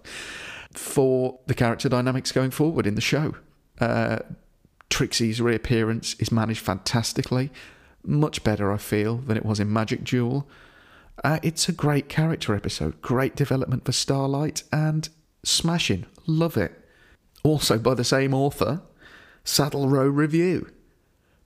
for 0.74 1.40
the 1.48 1.54
character 1.54 1.90
dynamics 1.90 2.32
going 2.32 2.52
forward 2.52 2.88
in 2.88 2.96
the 2.96 3.02
show. 3.02 3.36
Uh, 3.80 4.20
Trixie's 4.90 5.42
reappearance 5.42 6.16
is 6.16 6.32
managed 6.32 6.60
fantastically. 6.60 7.52
Much 8.04 8.44
better, 8.44 8.72
I 8.72 8.78
feel, 8.78 9.18
than 9.18 9.38
it 9.38 9.46
was 9.46 9.60
in 9.60 9.72
Magic 9.72 10.04
Duel. 10.04 10.48
Uh, 11.24 11.40
it's 11.44 11.70
a 11.70 11.74
great 11.74 12.10
character 12.10 12.56
episode, 12.56 13.02
great 13.02 13.36
development 13.36 13.86
for 13.86 13.92
Starlight, 13.92 14.64
and 14.72 15.10
smashing. 15.44 16.06
Love 16.26 16.58
it. 16.58 16.78
Also 17.44 17.78
by 17.78 17.94
the 17.94 18.04
same 18.04 18.34
author, 18.34 18.82
Saddle 19.44 19.88
Row 19.88 20.08
Review. 20.08 20.70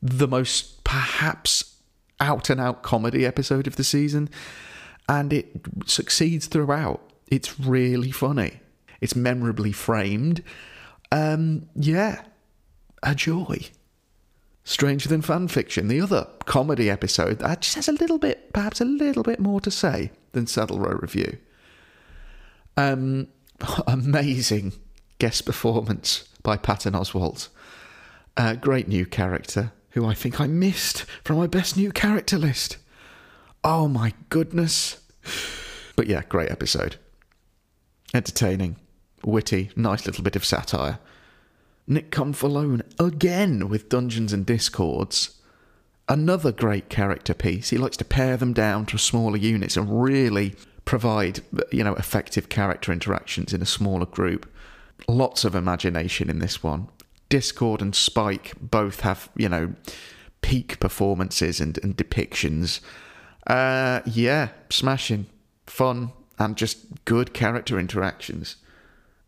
The 0.02 0.28
most 0.28 0.84
perhaps 0.84 1.76
out 2.20 2.50
and 2.50 2.60
out 2.60 2.84
comedy 2.84 3.26
episode 3.26 3.68
of 3.68 3.76
the 3.76 3.84
season, 3.84 4.30
and 5.08 5.32
it 5.34 5.62
succeeds 5.86 6.48
throughout. 6.48 7.02
It's 7.28 7.60
really 7.60 8.12
funny. 8.12 8.60
It's 9.02 9.16
memorably 9.16 9.72
framed. 9.72 10.44
Um, 11.12 11.68
yeah, 11.76 12.24
a 13.04 13.16
joy. 13.16 13.70
Stranger 14.64 15.08
Than 15.08 15.22
Fan 15.22 15.48
Fiction, 15.48 15.88
the 15.88 16.02
other 16.02 16.28
comedy 16.46 16.90
episode 16.90 17.38
that 17.40 17.62
just 17.62 17.76
has 17.76 17.88
a 17.88 17.92
little 17.92 18.18
bit, 18.18 18.52
perhaps 18.52 18.82
a 18.82 18.86
little 18.86 19.22
bit 19.22 19.40
more 19.40 19.62
to 19.62 19.70
say 19.70 20.12
than 20.32 20.48
Saddle 20.48 20.80
Row 20.80 20.98
Review. 21.00 21.38
Um, 22.76 23.28
amazing 23.88 24.74
guest 25.20 25.46
performance 25.46 26.28
by 26.42 26.58
Patton 26.58 26.94
Oswalt. 26.94 27.50
A 28.38 28.56
great 28.58 28.88
new 28.88 29.06
character 29.06 29.72
who 29.92 30.06
I 30.06 30.14
think 30.14 30.42
I 30.42 30.48
missed 30.48 31.06
from 31.24 31.38
my 31.38 31.48
best 31.48 31.78
new 31.78 31.92
character 31.92 32.38
list. 32.38 32.78
Oh 33.68 33.88
my 33.88 34.14
goodness. 34.30 35.00
But 35.96 36.06
yeah, 36.06 36.22
great 36.30 36.52
episode. 36.52 36.98
Entertaining, 38.14 38.76
witty, 39.24 39.72
nice 39.76 40.06
little 40.06 40.24
bit 40.24 40.36
of 40.36 40.46
satire. 40.46 41.00
Nick 41.88 42.12
Confalone 42.12 42.84
again 43.00 43.68
with 43.68 43.90
Dungeons 43.90 44.32
and 44.32 44.46
Discords. 44.46 45.42
Another 46.08 46.52
great 46.52 46.90
character 46.90 47.34
piece. 47.34 47.72
He 47.72 47.80
likes 47.80 47.98
to 47.98 48.06
pare 48.06 48.38
them 48.38 48.54
down 48.54 48.86
to 48.86 49.00
smaller 49.00 49.38
units 49.38 49.76
and 49.76 50.04
really 50.04 50.54
provide, 50.86 51.40
you 51.72 51.84
know, 51.84 51.96
effective 51.96 52.50
character 52.50 52.92
interactions 52.92 53.52
in 53.52 53.64
a 53.64 53.66
smaller 53.66 54.06
group. 54.06 54.48
Lots 55.08 55.44
of 55.44 55.56
imagination 55.56 56.30
in 56.30 56.38
this 56.38 56.62
one. 56.62 56.88
Discord 57.30 57.82
and 57.82 57.96
Spike 57.96 58.54
both 58.62 59.00
have, 59.00 59.28
you 59.36 59.50
know, 59.50 59.74
peak 60.42 60.80
performances 60.80 61.60
and, 61.60 61.80
and 61.84 61.98
depictions. 61.98 62.80
Uh, 63.48 64.02
yeah, 64.06 64.50
smashing, 64.70 65.28
fun, 65.68 66.12
and 66.40 66.56
just 66.58 67.06
good 67.06 67.34
character 67.34 67.80
interactions. 67.80 68.58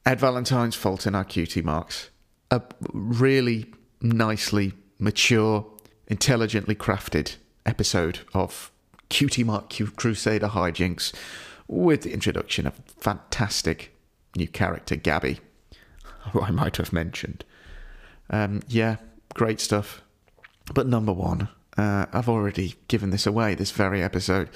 Ed 0.06 0.20
Valentine's 0.20 0.76
Fault 0.76 1.06
in 1.06 1.16
Our 1.16 1.24
Cutie 1.24 1.62
Marks. 1.62 2.10
A 2.50 2.62
really 2.94 3.66
nicely 4.02 4.74
mature, 5.00 5.66
intelligently 6.08 6.76
crafted 6.76 7.36
episode 7.66 8.20
of 8.34 8.72
Cutie 9.10 9.44
Mark 9.44 9.74
Crusader 9.96 10.48
hijinks 10.48 11.14
with 11.68 12.04
the 12.04 12.14
introduction 12.14 12.66
of 12.66 12.80
fantastic 12.86 13.94
new 14.36 14.48
character 14.48 14.96
Gabby, 14.96 15.40
who 16.32 16.42
I 16.42 16.52
might 16.52 16.78
have 16.78 16.94
mentioned. 16.94 17.44
Um, 18.30 18.62
yeah, 18.68 18.98
great 19.34 19.60
stuff. 19.60 20.02
But 20.74 20.88
number 20.88 21.14
one, 21.14 21.50
uh, 21.78 22.06
I've 22.12 22.30
already 22.30 22.76
given 22.88 23.10
this 23.12 23.26
away 23.26 23.56
this 23.56 23.72
very 23.72 24.02
episode. 24.02 24.50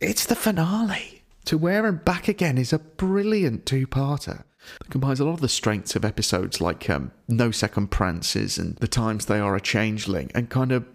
It's 0.00 0.26
the 0.26 0.36
finale. 0.36 1.22
To 1.46 1.58
Where 1.58 1.86
and 1.86 2.04
Back 2.04 2.28
Again 2.28 2.58
is 2.58 2.72
a 2.72 2.78
brilliant 2.78 3.66
two 3.66 3.86
parter 3.86 4.44
that 4.78 4.90
combines 4.90 5.20
a 5.20 5.24
lot 5.24 5.34
of 5.34 5.40
the 5.40 5.48
strengths 5.48 5.96
of 5.96 6.04
episodes 6.04 6.60
like 6.60 6.88
um, 6.90 7.12
No 7.28 7.50
Second 7.50 7.90
Prances 7.90 8.58
and 8.58 8.76
The 8.76 8.88
Times 8.88 9.26
They 9.26 9.40
Are 9.40 9.56
a 9.56 9.60
Changeling 9.60 10.30
and 10.34 10.50
kind 10.50 10.72
of 10.72 10.86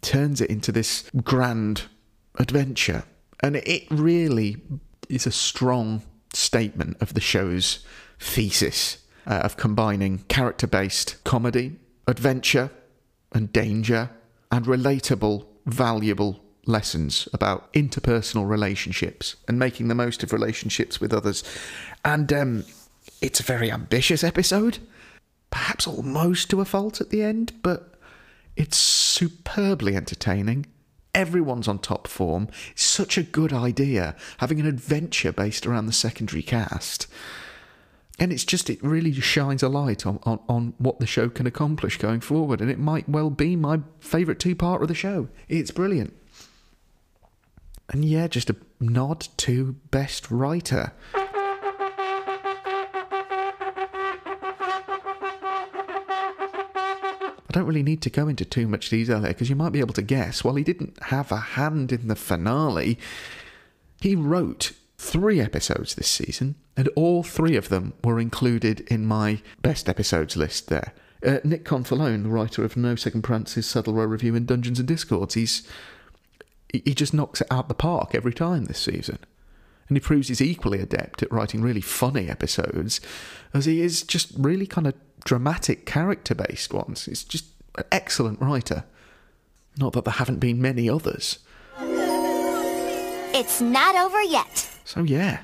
turns 0.00 0.40
it 0.40 0.50
into 0.50 0.72
this 0.72 1.10
grand 1.22 1.82
adventure. 2.38 3.04
And 3.40 3.56
it 3.56 3.86
really 3.90 4.56
is 5.08 5.26
a 5.26 5.32
strong 5.32 6.02
statement 6.32 6.96
of 7.00 7.14
the 7.14 7.20
show's 7.20 7.84
thesis 8.18 8.98
uh, 9.26 9.40
of 9.44 9.56
combining 9.56 10.18
character 10.28 10.66
based 10.66 11.22
comedy, 11.24 11.76
adventure, 12.06 12.70
and 13.32 13.52
danger, 13.52 14.10
and 14.50 14.66
relatable, 14.66 15.46
valuable 15.66 16.40
lessons 16.66 17.28
about 17.32 17.72
interpersonal 17.72 18.48
relationships 18.48 19.36
and 19.48 19.58
making 19.58 19.88
the 19.88 19.94
most 19.94 20.22
of 20.22 20.32
relationships 20.32 21.00
with 21.00 21.12
others. 21.12 21.42
And 22.04 22.32
um, 22.32 22.64
it's 23.20 23.40
a 23.40 23.44
very 23.44 23.70
ambitious 23.70 24.24
episode, 24.24 24.78
perhaps 25.50 25.86
almost 25.86 26.50
to 26.50 26.60
a 26.60 26.64
fault 26.64 27.00
at 27.00 27.10
the 27.10 27.22
end, 27.22 27.52
but 27.62 27.94
it's 28.56 28.76
superbly 28.76 29.96
entertaining. 29.96 30.66
Everyone's 31.14 31.68
on 31.68 31.78
top 31.78 32.06
form. 32.06 32.48
It's 32.72 32.84
such 32.84 33.18
a 33.18 33.22
good 33.22 33.52
idea 33.52 34.14
having 34.38 34.60
an 34.60 34.66
adventure 34.66 35.32
based 35.32 35.66
around 35.66 35.86
the 35.86 35.92
secondary 35.92 36.42
cast. 36.42 37.06
And 38.20 38.32
it's 38.34 38.44
just, 38.44 38.68
it 38.68 38.78
really 38.84 39.12
shines 39.14 39.62
a 39.62 39.68
light 39.70 40.04
on, 40.04 40.20
on, 40.24 40.40
on 40.46 40.74
what 40.76 41.00
the 41.00 41.06
show 41.06 41.30
can 41.30 41.46
accomplish 41.46 41.96
going 41.96 42.20
forward. 42.20 42.60
And 42.60 42.70
it 42.70 42.78
might 42.78 43.08
well 43.08 43.30
be 43.30 43.56
my 43.56 43.80
favourite 43.98 44.38
two 44.38 44.54
part 44.54 44.82
of 44.82 44.88
the 44.88 44.94
show. 44.94 45.28
It's 45.48 45.70
brilliant. 45.70 46.14
And 47.88 48.04
yeah, 48.04 48.28
just 48.28 48.50
a 48.50 48.56
nod 48.78 49.26
to 49.38 49.72
Best 49.90 50.30
Writer. 50.30 50.92
I 57.50 57.52
don't 57.52 57.66
really 57.66 57.82
need 57.82 58.02
to 58.02 58.10
go 58.10 58.28
into 58.28 58.44
too 58.44 58.68
much 58.68 58.90
detail 58.90 59.20
here 59.20 59.28
because 59.28 59.48
you 59.48 59.56
might 59.56 59.72
be 59.72 59.80
able 59.80 59.94
to 59.94 60.02
guess. 60.02 60.44
While 60.44 60.56
he 60.56 60.62
didn't 60.62 61.02
have 61.04 61.32
a 61.32 61.38
hand 61.38 61.90
in 61.90 62.06
the 62.08 62.14
finale, 62.14 62.98
he 64.02 64.14
wrote 64.14 64.72
three 65.00 65.40
episodes 65.40 65.94
this 65.94 66.08
season, 66.08 66.56
and 66.76 66.86
all 66.88 67.22
three 67.22 67.56
of 67.56 67.70
them 67.70 67.94
were 68.04 68.20
included 68.20 68.80
in 68.80 69.06
my 69.06 69.40
best 69.62 69.88
episodes 69.88 70.36
list 70.36 70.68
there. 70.68 70.92
Uh, 71.26 71.38
Nick 71.42 71.64
Confalone, 71.64 72.22
the 72.24 72.28
writer 72.28 72.64
of 72.64 72.76
No 72.76 72.94
Second 72.94 73.22
Prances, 73.22 73.66
Saddle 73.66 73.94
Row 73.94 74.04
Review, 74.04 74.36
and 74.36 74.46
Dungeons 74.46 74.78
and 74.78 74.86
Discords, 74.86 75.34
he's 75.34 75.66
he 76.72 76.94
just 76.94 77.14
knocks 77.14 77.40
it 77.40 77.48
out 77.50 77.66
the 77.66 77.74
park 77.74 78.14
every 78.14 78.32
time 78.32 78.66
this 78.66 78.78
season. 78.78 79.18
And 79.88 79.96
he 79.96 80.00
proves 80.00 80.28
he's 80.28 80.40
equally 80.40 80.78
adept 80.78 81.22
at 81.22 81.32
writing 81.32 81.62
really 81.62 81.80
funny 81.80 82.28
episodes 82.28 83.00
as 83.52 83.64
he 83.64 83.80
is 83.80 84.04
just 84.04 84.30
really 84.36 84.66
kind 84.66 84.86
of 84.86 84.94
dramatic 85.24 85.84
character 85.84 86.34
based 86.34 86.72
ones. 86.72 87.06
He's 87.06 87.24
just 87.24 87.46
an 87.76 87.84
excellent 87.90 88.40
writer. 88.40 88.84
Not 89.78 89.94
that 89.94 90.04
there 90.04 90.12
haven't 90.12 90.38
been 90.38 90.62
many 90.62 90.88
others. 90.88 91.40
It's 93.32 93.60
not 93.60 93.96
over 93.96 94.22
yet. 94.22 94.68
So, 94.84 95.02
yeah, 95.02 95.40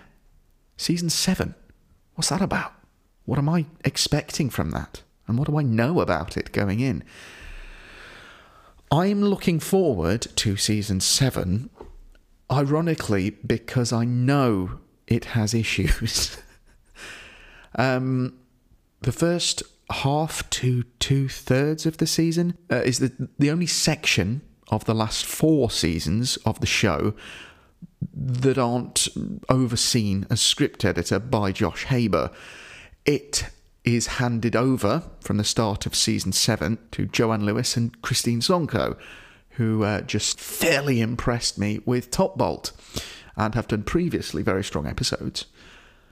season 0.76 1.10
seven. 1.10 1.54
What's 2.14 2.30
that 2.30 2.42
about? 2.42 2.72
What 3.24 3.38
am 3.38 3.48
I 3.48 3.66
expecting 3.84 4.50
from 4.50 4.70
that? 4.70 5.02
And 5.26 5.38
what 5.38 5.48
do 5.48 5.58
I 5.58 5.62
know 5.62 6.00
about 6.00 6.36
it 6.36 6.52
going 6.52 6.80
in? 6.80 7.02
I'm 8.90 9.22
looking 9.22 9.58
forward 9.58 10.22
to 10.36 10.56
season 10.56 11.00
seven, 11.00 11.70
ironically, 12.50 13.30
because 13.30 13.92
I 13.92 14.04
know 14.04 14.78
it 15.06 15.26
has 15.26 15.54
issues. 15.64 16.38
um, 17.74 18.38
the 19.00 19.12
first 19.12 19.62
half 19.90 20.48
to 20.50 20.84
two 20.98 21.28
thirds 21.28 21.86
of 21.86 21.98
the 21.98 22.06
season 22.06 22.56
uh, 22.70 22.76
is 22.76 22.98
the, 22.98 23.28
the 23.38 23.50
only 23.50 23.66
section 23.66 24.42
of 24.68 24.84
the 24.84 24.94
last 24.94 25.24
four 25.24 25.70
seasons 25.70 26.36
of 26.38 26.60
the 26.60 26.66
show 26.66 27.14
that 28.16 28.56
aren't 28.56 29.08
overseen 29.50 30.26
as 30.30 30.40
script 30.40 30.84
editor 30.84 31.18
by 31.18 31.52
Josh 31.52 31.84
Haber. 31.84 32.30
It 33.04 33.50
is 33.84 34.06
handed 34.06 34.56
over 34.56 35.02
from 35.20 35.36
the 35.36 35.44
start 35.44 35.84
of 35.86 35.94
season 35.94 36.32
seven 36.32 36.78
to 36.92 37.06
Joanne 37.06 37.44
Lewis 37.44 37.76
and 37.76 38.00
Christine 38.02 38.40
Sonko, 38.40 38.96
who 39.50 39.84
uh, 39.84 40.00
just 40.00 40.40
fairly 40.40 41.00
impressed 41.00 41.58
me 41.58 41.80
with 41.84 42.10
Top 42.10 42.36
Bolt 42.36 42.72
and 43.36 43.54
have 43.54 43.68
done 43.68 43.82
previously 43.82 44.42
very 44.42 44.64
strong 44.64 44.86
episodes. 44.86 45.44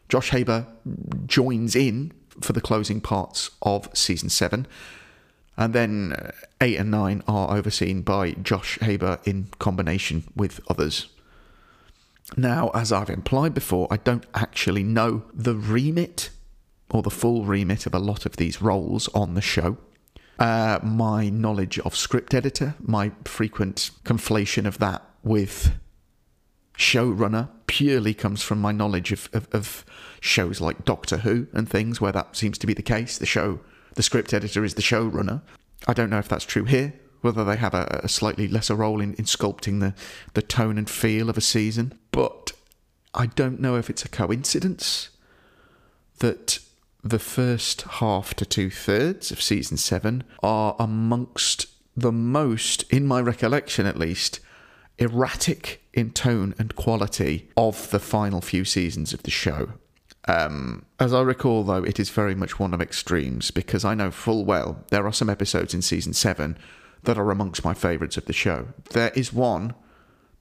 Josh 0.09 0.30
Haber 0.30 0.66
joins 1.26 1.74
in 1.74 2.12
for 2.40 2.52
the 2.52 2.61
closing 2.61 3.00
parts 3.00 3.50
of 3.62 3.88
season 3.94 4.28
seven. 4.28 4.66
And 5.57 5.72
then 5.72 6.12
uh, 6.12 6.32
eight 6.61 6.76
and 6.76 6.90
nine 6.90 7.22
are 7.26 7.57
overseen 7.57 8.02
by 8.02 8.32
Josh 8.32 8.78
Haber 8.80 9.20
in 9.24 9.48
combination 9.59 10.24
with 10.36 10.61
others. 10.68 11.09
Now, 12.37 12.70
as 12.74 12.93
I've 12.93 13.11
implied 13.11 13.55
before, 13.55 13.87
I 13.91 13.99
don't 13.99 14.26
actually 14.35 14.82
know 14.82 15.24
the 15.32 15.55
remit 15.55 16.30
or 16.91 17.03
the 17.03 17.11
full 17.11 17.45
remit 17.45 17.87
of 17.87 17.95
a 17.95 17.99
lot 17.99 18.26
of 18.26 18.37
these 18.37 18.61
roles 18.61 19.09
on 19.09 19.35
the 19.35 19.41
show. 19.41 19.78
Uh, 20.39 20.80
my 20.82 21.28
knowledge 21.28 21.78
of 21.80 21.95
script 21.95 22.35
editor, 22.35 22.74
my 22.80 23.12
frequent 23.24 23.91
conflation 24.05 24.66
of 24.66 24.78
that 24.78 25.03
with 25.22 25.74
showrunner 26.76 27.49
purely 27.66 28.14
comes 28.14 28.43
from 28.43 28.61
my 28.61 28.72
knowledge 28.72 29.12
of, 29.12 29.28
of, 29.32 29.49
of, 29.53 29.85
shows 30.20 30.61
like 30.61 30.85
Doctor 30.85 31.18
Who 31.18 31.47
and 31.53 31.68
things 31.68 32.01
where 32.01 32.12
that 32.12 32.35
seems 32.35 32.59
to 32.59 32.66
be 32.66 32.74
the 32.74 32.82
case. 32.82 33.16
The 33.16 33.26
show, 33.26 33.61
the 33.95 34.03
script 34.03 34.35
editor 34.35 34.64
is 34.64 34.74
the 34.74 34.82
showrunner. 34.82 35.43
I 35.87 35.93
don't 35.93 36.11
know 36.11 36.18
if 36.18 36.28
that's 36.28 36.45
true 36.45 36.64
here 36.64 36.95
whether 37.24 37.42
they 37.42 37.56
have 37.56 37.74
a, 37.74 38.00
a 38.04 38.08
slightly 38.08 38.46
lesser 38.46 38.74
role 38.74 39.00
in, 39.00 39.14
in 39.14 39.24
sculpting 39.24 39.80
the, 39.80 39.94
the 40.34 40.42
tone 40.42 40.76
and 40.76 40.88
feel 40.88 41.30
of 41.30 41.38
a 41.38 41.40
season. 41.40 41.98
But 42.10 42.52
I 43.14 43.26
don't 43.26 43.60
know 43.60 43.76
if 43.76 43.88
it's 43.88 44.04
a 44.04 44.08
coincidence 44.08 45.08
that 46.18 46.58
the 47.02 47.18
first 47.18 47.82
half 47.82 48.34
to 48.34 48.44
two 48.44 48.70
thirds 48.70 49.30
of 49.30 49.40
season 49.40 49.78
seven 49.78 50.22
are 50.42 50.76
amongst 50.78 51.66
the 51.96 52.12
most, 52.12 52.84
in 52.92 53.06
my 53.06 53.20
recollection 53.20 53.86
at 53.86 53.98
least, 53.98 54.40
erratic 54.98 55.82
in 55.92 56.10
tone 56.10 56.54
and 56.58 56.76
quality 56.76 57.48
of 57.56 57.90
the 57.90 57.98
final 57.98 58.40
few 58.40 58.64
seasons 58.64 59.12
of 59.12 59.22
the 59.22 59.30
show. 59.30 59.72
Um, 60.26 60.86
as 60.98 61.12
I 61.12 61.22
recall, 61.22 61.64
though, 61.64 61.84
it 61.84 62.00
is 62.00 62.10
very 62.10 62.34
much 62.34 62.58
one 62.58 62.72
of 62.72 62.80
extremes 62.80 63.50
because 63.50 63.84
I 63.84 63.94
know 63.94 64.10
full 64.10 64.44
well 64.44 64.84
there 64.90 65.06
are 65.06 65.12
some 65.12 65.28
episodes 65.30 65.74
in 65.74 65.82
season 65.82 66.12
seven 66.12 66.56
that 67.05 67.18
are 67.18 67.30
amongst 67.30 67.64
my 67.64 67.74
favourites 67.74 68.16
of 68.16 68.26
the 68.26 68.32
show. 68.32 68.68
There 68.90 69.11
is 69.14 69.32
one 69.32 69.74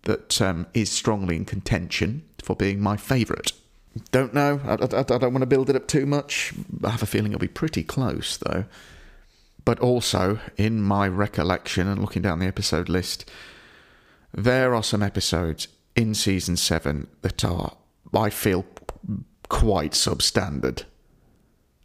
that 0.03 0.41
um, 0.41 0.67
is 0.73 0.91
strongly 0.91 1.35
in 1.35 1.45
contention 1.45 2.23
for 2.43 2.55
being 2.55 2.79
my 2.79 2.97
favourite. 2.97 3.53
Don't 4.11 4.33
know. 4.33 4.59
I, 4.65 4.73
I, 4.73 4.99
I 4.99 5.03
don't 5.03 5.33
want 5.33 5.41
to 5.41 5.45
build 5.47 5.69
it 5.69 5.75
up 5.75 5.87
too 5.87 6.05
much. 6.05 6.53
I 6.83 6.89
have 6.89 7.03
a 7.03 7.07
feeling 7.07 7.31
it'll 7.31 7.39
be 7.39 7.47
pretty 7.47 7.83
close, 7.83 8.37
though. 8.37 8.65
But 9.65 9.79
also, 9.79 10.39
in 10.57 10.81
my 10.81 11.07
recollection 11.07 11.87
and 11.87 12.01
looking 12.01 12.21
down 12.21 12.39
the 12.39 12.47
episode 12.47 12.89
list, 12.89 13.29
there 14.33 14.75
are 14.75 14.83
some 14.83 15.03
episodes 15.03 15.67
in 15.95 16.15
season 16.15 16.57
seven 16.57 17.07
that 17.21 17.45
are, 17.45 17.77
I 18.13 18.29
feel, 18.29 18.65
quite 19.47 19.91
substandard. 19.91 20.83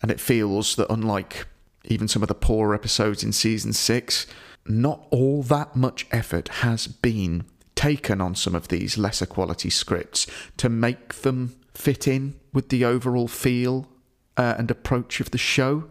And 0.01 0.11
it 0.11 0.21
feels 0.21 0.77
that, 0.77 0.91
unlike 0.91 1.47
even 1.85 2.09
some 2.09 2.23
of 2.23 2.29
the 2.29 2.35
poorer 2.35 2.75
episodes 2.75 3.23
in 3.23 3.33
season 3.33 3.73
six, 3.73 4.27
not 4.69 5.07
all 5.11 5.43
that 5.45 5.77
much 5.77 6.07
effort 6.11 6.49
has 6.49 6.87
been 6.87 7.45
taken 7.75 8.21
on 8.21 8.35
some 8.35 8.55
of 8.55 8.69
these 8.69 8.99
lesser 8.99 9.27
quality 9.27 9.71
scripts 9.71 10.27
to 10.57 10.69
make 10.69 11.15
them 11.15 11.55
fit 11.75 12.09
in 12.09 12.35
with 12.53 12.71
the 12.71 12.85
overall 12.85 13.29
feel 13.29 13.89
uh, 14.37 14.55
and 14.59 14.71
approach 14.71 15.21
of 15.21 15.31
the 15.31 15.39
show. 15.39 15.89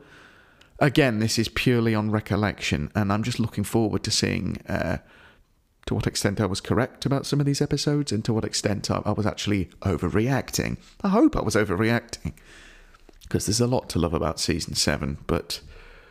Again, 0.79 1.19
this 1.19 1.39
is 1.39 1.47
purely 1.47 1.95
on 1.95 2.11
recollection, 2.11 2.91
and 2.93 3.11
I'm 3.11 3.23
just 3.23 3.39
looking 3.39 3.63
forward 3.63 4.03
to 4.03 4.11
seeing 4.11 4.57
uh, 4.67 4.97
to 5.85 5.95
what 5.95 6.05
extent 6.05 6.41
I 6.41 6.45
was 6.45 6.61
correct 6.61 7.05
about 7.05 7.25
some 7.25 7.39
of 7.39 7.45
these 7.45 7.61
episodes 7.61 8.11
and 8.11 8.23
to 8.25 8.33
what 8.33 8.43
extent 8.43 8.91
I, 8.91 9.01
I 9.05 9.11
was 9.11 9.25
actually 9.25 9.65
overreacting. 9.81 10.77
I 11.01 11.09
hope 11.09 11.35
I 11.35 11.41
was 11.41 11.55
overreacting 11.55 12.33
because 13.23 13.45
there's 13.45 13.61
a 13.61 13.67
lot 13.67 13.89
to 13.89 13.99
love 13.99 14.13
about 14.13 14.39
season 14.39 14.75
seven, 14.75 15.17
but 15.25 15.61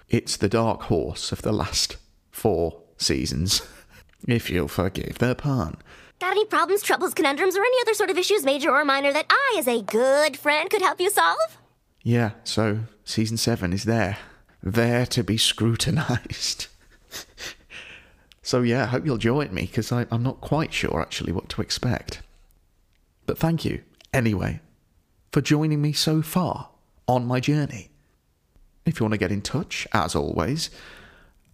it's 0.08 0.36
the 0.36 0.48
dark 0.48 0.84
horse 0.84 1.32
of 1.32 1.42
the 1.42 1.52
last 1.52 1.96
four 2.36 2.82
seasons, 2.98 3.62
if 4.28 4.50
you'll 4.50 4.68
forgive 4.68 5.18
the 5.18 5.34
pun. 5.34 5.76
Got 6.20 6.32
any 6.32 6.44
problems, 6.44 6.82
troubles, 6.82 7.14
conundrums, 7.14 7.56
or 7.56 7.64
any 7.64 7.80
other 7.80 7.94
sort 7.94 8.10
of 8.10 8.18
issues, 8.18 8.44
major 8.44 8.70
or 8.70 8.84
minor, 8.84 9.12
that 9.12 9.26
I, 9.28 9.56
as 9.58 9.66
a 9.66 9.82
good 9.82 10.36
friend, 10.36 10.70
could 10.70 10.82
help 10.82 11.00
you 11.00 11.10
solve? 11.10 11.58
Yeah, 12.02 12.30
so 12.44 12.80
season 13.04 13.36
seven 13.36 13.72
is 13.72 13.84
there, 13.84 14.18
there 14.62 15.06
to 15.06 15.24
be 15.24 15.36
scrutinized. 15.36 16.68
So 18.46 18.62
yeah, 18.62 18.84
I 18.84 18.86
hope 18.86 19.04
you'll 19.04 19.18
join 19.18 19.52
me 19.52 19.62
because 19.62 19.90
I'm 19.90 20.22
not 20.22 20.40
quite 20.40 20.72
sure 20.72 21.00
actually 21.00 21.32
what 21.32 21.48
to 21.48 21.62
expect. 21.62 22.22
But 23.26 23.38
thank 23.38 23.64
you, 23.64 23.82
anyway, 24.14 24.60
for 25.32 25.40
joining 25.40 25.82
me 25.82 25.92
so 25.92 26.22
far 26.22 26.68
on 27.08 27.26
my 27.26 27.40
journey. 27.40 27.90
If 28.84 29.00
you 29.00 29.04
want 29.04 29.14
to 29.14 29.18
get 29.18 29.32
in 29.32 29.42
touch, 29.42 29.88
as 29.92 30.14
always, 30.14 30.70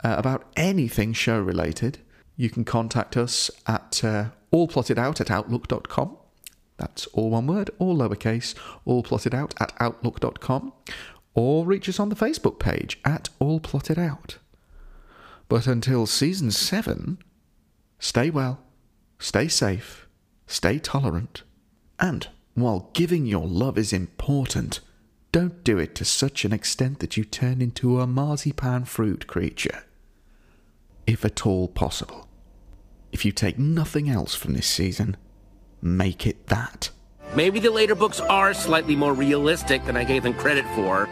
uh, 0.05 0.15
about 0.19 0.45
anything 0.57 1.13
show 1.13 1.41
related, 1.41 1.99
you 2.37 2.51
can 2.51 2.65
contact 2.65 3.17
us 3.17 3.51
at 3.67 4.03
uh, 4.05 4.27
allplottedout 4.53 5.21
at 5.21 5.31
outlook.com. 5.31 6.17
That's 6.77 7.07
all 7.09 7.31
one 7.31 7.47
word, 7.47 7.71
all 7.79 7.97
lowercase, 7.97 8.55
all 8.85 9.03
plotted 9.03 9.35
out 9.35 9.55
at 9.61 9.73
outlook.com. 9.79 10.73
Or 11.35 11.65
reach 11.65 11.89
us 11.89 12.01
on 12.01 12.09
the 12.09 12.17
Facebook 12.17 12.59
page 12.59 13.01
at 13.05 13.31
All 13.39 13.59
Plotted 13.59 13.99
Out. 13.99 14.37
But 15.49 15.67
until 15.67 16.07
season 16.07 16.51
seven, 16.51 17.19
stay 17.99 18.29
well, 18.29 18.61
stay 19.19 19.49
safe, 19.49 20.09
stay 20.47 20.79
tolerant, 20.79 21.43
and 21.99 22.29
while 22.55 22.91
giving 22.93 23.25
your 23.25 23.47
love 23.47 23.79
is 23.79 23.93
important, 23.93 24.81
don't 25.31 25.65
do 25.65 25.79
it 25.79 25.95
to 25.95 26.05
such 26.05 26.45
an 26.45 26.53
extent 26.53 26.99
that 26.99 27.17
you 27.17 27.25
turn 27.25 27.63
into 27.63 28.01
a 28.01 28.07
marzipan 28.07 28.85
fruit 28.85 29.27
creature. 29.27 29.85
If 31.07 31.25
at 31.25 31.47
all 31.47 31.69
possible. 31.69 32.29
If 33.13 33.25
you 33.25 33.33
take 33.33 33.59
nothing 33.59 34.09
else 34.09 34.35
from 34.35 34.55
this 34.55 34.67
season, 34.67 35.17
make 35.83 36.27
it 36.27 36.47
that. 36.47 36.91
Maybe 37.35 37.61
the 37.61 37.71
later 37.71 37.95
books 37.95 38.21
are 38.21 38.55
slightly 38.55 38.97
more 38.97 39.13
realistic 39.15 39.85
than 39.85 39.97
I 39.97 40.05
gave 40.05 40.23
them 40.23 40.35
credit 40.35 40.65
for, 40.75 41.09